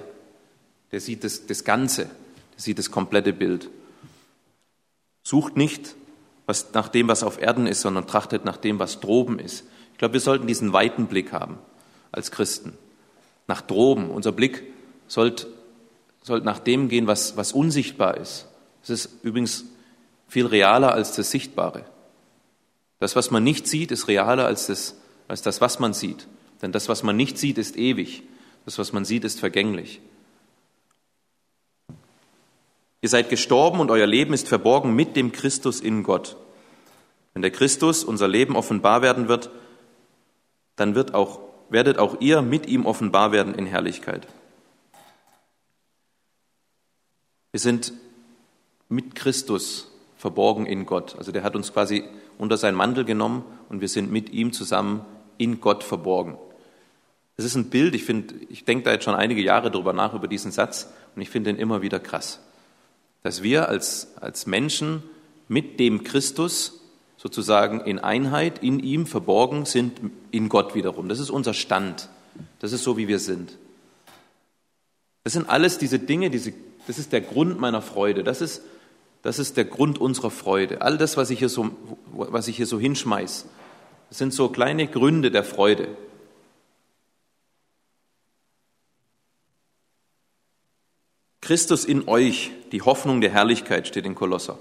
[0.92, 3.70] Der sieht das, das Ganze, der sieht das komplette Bild.
[5.28, 5.98] Sucht nicht
[6.46, 9.66] was, nach dem, was auf Erden ist, sondern trachtet nach dem, was droben ist.
[9.92, 11.58] Ich glaube, wir sollten diesen weiten Blick haben
[12.14, 12.78] als Christen.
[13.46, 14.10] Nach droben.
[14.10, 14.64] Unser Blick
[15.10, 15.48] sollte,
[16.22, 18.48] sollte nach dem gehen, was, was unsichtbar ist.
[18.84, 19.66] Es ist übrigens
[20.30, 21.84] viel realer als das Sichtbare.
[23.00, 24.96] Das, was man nicht sieht, ist realer als das,
[25.28, 26.26] als das, was man sieht.
[26.62, 28.24] Denn das, was man nicht sieht, ist ewig.
[28.64, 30.00] Das, was man sieht, ist vergänglich.
[33.02, 36.36] Ihr seid gestorben und euer Leben ist verborgen mit dem Christus in Gott.
[37.34, 39.50] Wenn der Christus unser Leben offenbar werden wird,
[40.76, 41.40] dann wird auch
[41.70, 44.28] werdet auch ihr mit ihm offenbar werden in Herrlichkeit.
[47.52, 47.94] Wir sind
[48.90, 51.16] mit Christus verborgen in Gott.
[51.18, 52.04] Also der hat uns quasi
[52.38, 55.02] unter seinen Mantel genommen und wir sind mit ihm zusammen
[55.38, 56.38] in Gott verborgen.
[57.36, 58.10] Das ist ein Bild, ich
[58.50, 61.52] ich denke da jetzt schon einige Jahre drüber nach, über diesen Satz, und ich finde
[61.52, 62.40] ihn immer wieder krass.
[63.24, 65.04] Dass wir als, als Menschen
[65.48, 66.82] mit dem Christus
[67.18, 70.00] sozusagen in Einheit, in ihm verborgen sind,
[70.32, 71.10] in Gott wiederum.
[71.10, 72.10] Das ist unser Stand.
[72.60, 73.58] Das ist so, wie wir sind.
[75.24, 76.54] Das sind alles diese Dinge, diese,
[76.86, 78.24] das ist der Grund meiner Freude.
[78.24, 78.62] Das ist,
[79.24, 80.82] das ist der Grund unserer Freude.
[80.82, 81.72] All das, was ich hier so,
[82.14, 83.46] was ich hier so hinschmeiß,
[84.10, 85.90] das sind so kleine Gründe der Freude.
[91.48, 94.60] Christus in euch, die Hoffnung der Herrlichkeit, steht in Kolosser.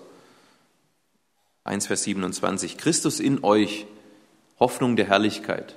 [1.65, 2.79] 1, Vers 27.
[2.79, 3.87] Christus in euch,
[4.61, 5.75] Hoffnung der Herrlichkeit.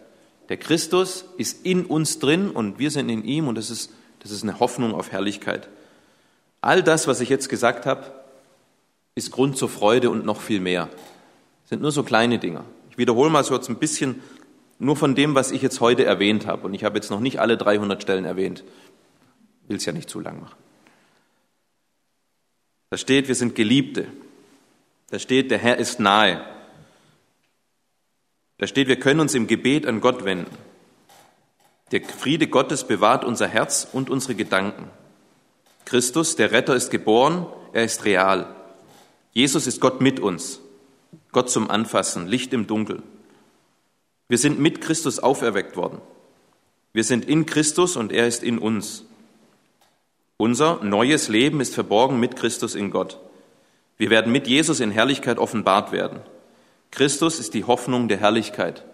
[0.49, 4.30] Der Christus ist in uns drin und wir sind in ihm und das ist, das
[4.30, 5.68] ist eine Hoffnung auf Herrlichkeit.
[6.62, 8.12] All das, was ich jetzt gesagt habe,
[9.16, 10.89] ist Grund zur Freude und noch viel mehr.
[11.64, 12.66] Das sind nur so kleine Dinge.
[12.91, 14.22] Ich wiederhole mal so jetzt ein bisschen
[14.78, 16.68] nur von dem, was ich jetzt heute erwähnt habe.
[16.68, 18.64] Und ich habe jetzt noch nicht alle 300 Stellen erwähnt.
[19.68, 20.68] Will es ja nicht zu lang machen.
[22.90, 24.08] Da steht, wir sind Geliebte.
[25.10, 26.44] Da steht, der Herr ist nahe.
[28.58, 30.56] Da steht, wir können uns im Gebet an Gott wenden.
[31.92, 34.90] Der Friede Gottes bewahrt unser Herz und unsere Gedanken.
[35.86, 38.56] Christus, der Retter, ist geboren, er ist real.
[39.32, 40.60] Jesus ist Gott mit uns,
[41.32, 43.02] Gott zum Anfassen, Licht im Dunkel.
[44.28, 46.00] Wir sind mit Christus auferweckt worden.
[46.94, 49.06] Wir sind in Christus und er ist in uns.
[50.42, 53.20] Unser neues Leben ist verborgen mit Christus in Gott.
[53.98, 56.22] Wir werden mit Jesus in Herrlichkeit offenbart werden.
[56.92, 58.86] Christus ist die Hoffnung der Herrlichkeit.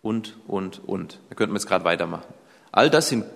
[0.00, 1.20] Und, und, und.
[1.28, 2.24] Da könnten wir jetzt gerade weitermachen.
[2.72, 3.26] All das sind,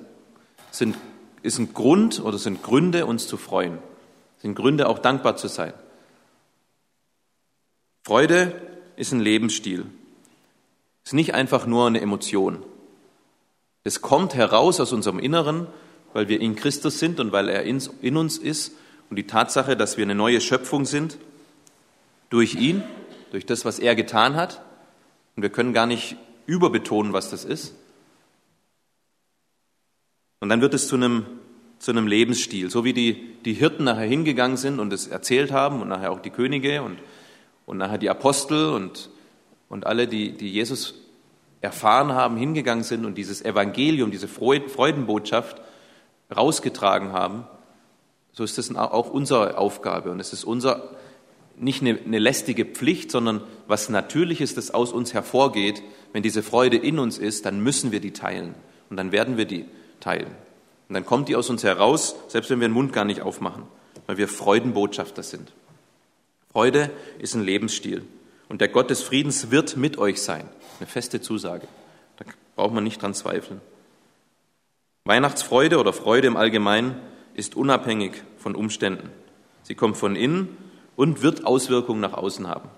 [0.70, 0.96] sind,
[1.42, 3.76] ist ein Grund oder sind Gründe, uns zu freuen.
[4.40, 5.74] Sind Gründe, auch dankbar zu sein.
[8.02, 8.58] Freude
[8.96, 9.84] ist ein Lebensstil.
[11.04, 12.64] Ist nicht einfach nur eine Emotion.
[13.84, 15.66] Es kommt heraus aus unserem Inneren,
[16.12, 18.72] weil wir in Christus sind und weil er in uns ist
[19.10, 21.18] und die Tatsache, dass wir eine neue Schöpfung sind
[22.30, 22.82] durch ihn,
[23.30, 24.62] durch das, was er getan hat.
[25.36, 27.74] Und wir können gar nicht überbetonen, was das ist.
[30.40, 31.26] Und dann wird es zu einem,
[31.78, 35.80] zu einem Lebensstil, so wie die, die Hirten nachher hingegangen sind und es erzählt haben
[35.80, 36.98] und nachher auch die Könige und,
[37.64, 39.08] und nachher die Apostel und,
[39.68, 40.94] und alle, die, die Jesus
[41.60, 45.62] erfahren haben, hingegangen sind und dieses Evangelium, diese Freudenbotschaft
[46.36, 47.44] rausgetragen haben.
[48.32, 50.90] So ist das auch unsere Aufgabe und es ist unser,
[51.58, 55.82] nicht eine, eine lästige Pflicht, sondern was Natürliches, das aus uns hervorgeht.
[56.12, 58.54] Wenn diese Freude in uns ist, dann müssen wir die teilen
[58.90, 59.66] und dann werden wir die
[60.00, 60.34] teilen.
[60.88, 63.64] Und dann kommt die aus uns heraus, selbst wenn wir den Mund gar nicht aufmachen,
[64.06, 65.52] weil wir Freudenbotschafter sind.
[66.52, 68.04] Freude ist ein Lebensstil.
[68.48, 70.46] Und der Gott des Friedens wird mit euch sein.
[70.78, 71.66] Eine feste Zusage.
[72.18, 72.26] Da
[72.56, 73.62] braucht man nicht dran zweifeln.
[75.04, 77.00] Weihnachtsfreude oder Freude im Allgemeinen
[77.34, 79.10] ist unabhängig von Umständen.
[79.62, 80.56] Sie kommt von innen
[80.96, 82.68] und wird Auswirkungen nach außen haben.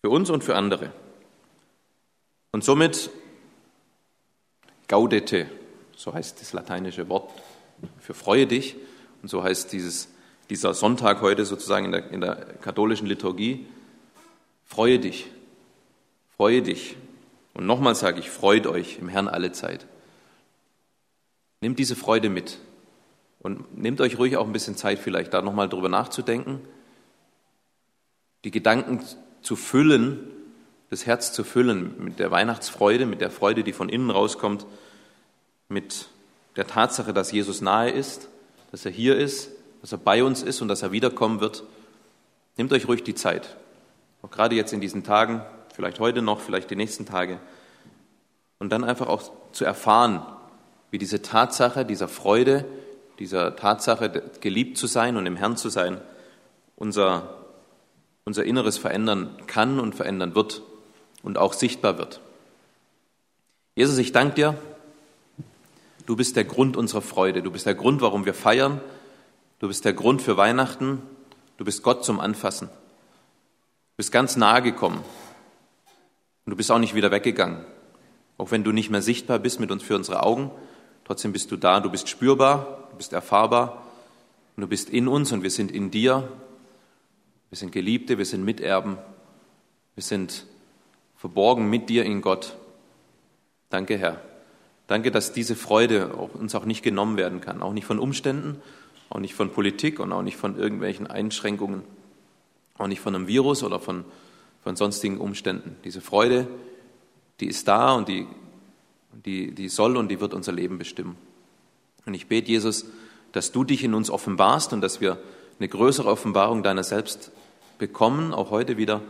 [0.00, 0.92] Für uns und für andere.
[2.52, 3.10] Und somit
[4.88, 5.48] gaudete,
[5.96, 7.30] so heißt das lateinische Wort
[8.00, 8.76] für freue dich,
[9.22, 10.08] und so heißt dieses,
[10.50, 13.66] dieser Sonntag heute sozusagen in der, in der katholischen Liturgie,
[14.64, 15.26] freue dich,
[16.36, 16.96] freue dich.
[17.54, 19.86] Und nochmal sage ich, freut euch im Herrn alle Zeit.
[21.60, 22.58] Nehmt diese Freude mit.
[23.40, 26.60] Und nehmt euch ruhig auch ein bisschen Zeit, vielleicht da nochmal drüber nachzudenken,
[28.44, 29.00] die Gedanken
[29.42, 30.18] zu füllen,
[30.90, 34.66] das Herz zu füllen mit der Weihnachtsfreude, mit der Freude, die von innen rauskommt,
[35.68, 36.08] mit
[36.56, 38.28] der Tatsache, dass Jesus nahe ist,
[38.70, 39.50] dass er hier ist,
[39.80, 41.62] dass er bei uns ist und dass er wiederkommen wird.
[42.56, 43.56] Nehmt euch ruhig die Zeit,
[44.22, 45.42] auch gerade jetzt in diesen Tagen,
[45.74, 47.38] vielleicht heute noch, vielleicht die nächsten Tage,
[48.58, 50.26] und dann einfach auch zu erfahren,
[50.90, 52.64] wie diese Tatsache dieser Freude,
[53.18, 56.00] dieser Tatsache, geliebt zu sein und im Herrn zu sein,
[56.76, 57.34] unser,
[58.24, 60.62] unser Inneres verändern kann und verändern wird
[61.22, 62.20] und auch sichtbar wird.
[63.74, 64.58] Jesus, ich danke dir.
[66.06, 67.42] Du bist der Grund unserer Freude.
[67.42, 68.80] Du bist der Grund, warum wir feiern.
[69.58, 71.02] Du bist der Grund für Weihnachten.
[71.58, 72.68] Du bist Gott zum Anfassen.
[72.68, 75.04] Du bist ganz nahe gekommen.
[76.44, 77.64] Und du bist auch nicht wieder weggegangen.
[78.38, 80.50] Auch wenn du nicht mehr sichtbar bist mit uns für unsere Augen,
[81.08, 81.80] trotzdem bist du da.
[81.80, 83.86] Du bist spürbar bist erfahrbar
[84.56, 86.28] und du bist in uns und wir sind in dir.
[87.48, 88.98] Wir sind Geliebte, wir sind Miterben,
[89.94, 90.44] wir sind
[91.16, 92.56] verborgen mit dir in Gott.
[93.70, 94.20] Danke, Herr.
[94.86, 98.60] Danke, dass diese Freude uns auch nicht genommen werden kann, auch nicht von Umständen,
[99.08, 101.82] auch nicht von Politik und auch nicht von irgendwelchen Einschränkungen,
[102.76, 104.04] auch nicht von einem Virus oder von,
[104.62, 105.76] von sonstigen Umständen.
[105.84, 106.48] Diese Freude,
[107.40, 108.26] die ist da und die,
[109.12, 111.16] die, die soll und die wird unser Leben bestimmen.
[112.06, 112.86] Und ich bete, Jesus,
[113.32, 115.18] dass du dich in uns offenbarst und dass wir
[115.58, 117.30] eine größere Offenbarung deiner selbst
[117.78, 119.02] bekommen, auch heute wieder,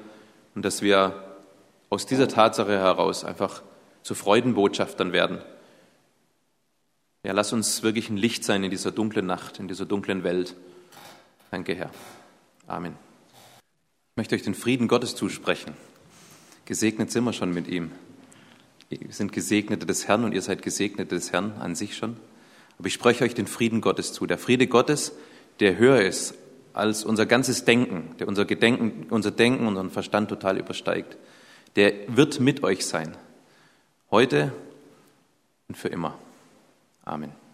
[0.54, 1.24] und dass wir
[1.90, 3.62] aus dieser Tatsache heraus einfach
[4.02, 5.38] zu Freudenbotschaftern werden.
[7.22, 10.54] Ja, lass uns wirklich ein Licht sein in dieser dunklen Nacht, in dieser dunklen Welt.
[11.50, 11.90] Danke, Herr.
[12.66, 12.94] Amen.
[14.12, 15.74] Ich möchte euch den Frieden Gottes zusprechen.
[16.64, 17.92] Gesegnet sind wir schon mit ihm.
[18.88, 22.16] Wir sind Gesegnete des Herrn und ihr seid Gesegnete des Herrn an sich schon.
[22.78, 24.26] Aber ich spreche euch den Frieden Gottes zu.
[24.26, 25.12] Der Friede Gottes,
[25.60, 26.34] der höher ist
[26.72, 31.16] als unser ganzes Denken, der unser Gedenken, unser Denken, unseren Verstand total übersteigt.
[31.76, 33.16] Der wird mit euch sein.
[34.10, 34.52] Heute
[35.68, 36.18] und für immer.
[37.04, 37.47] Amen.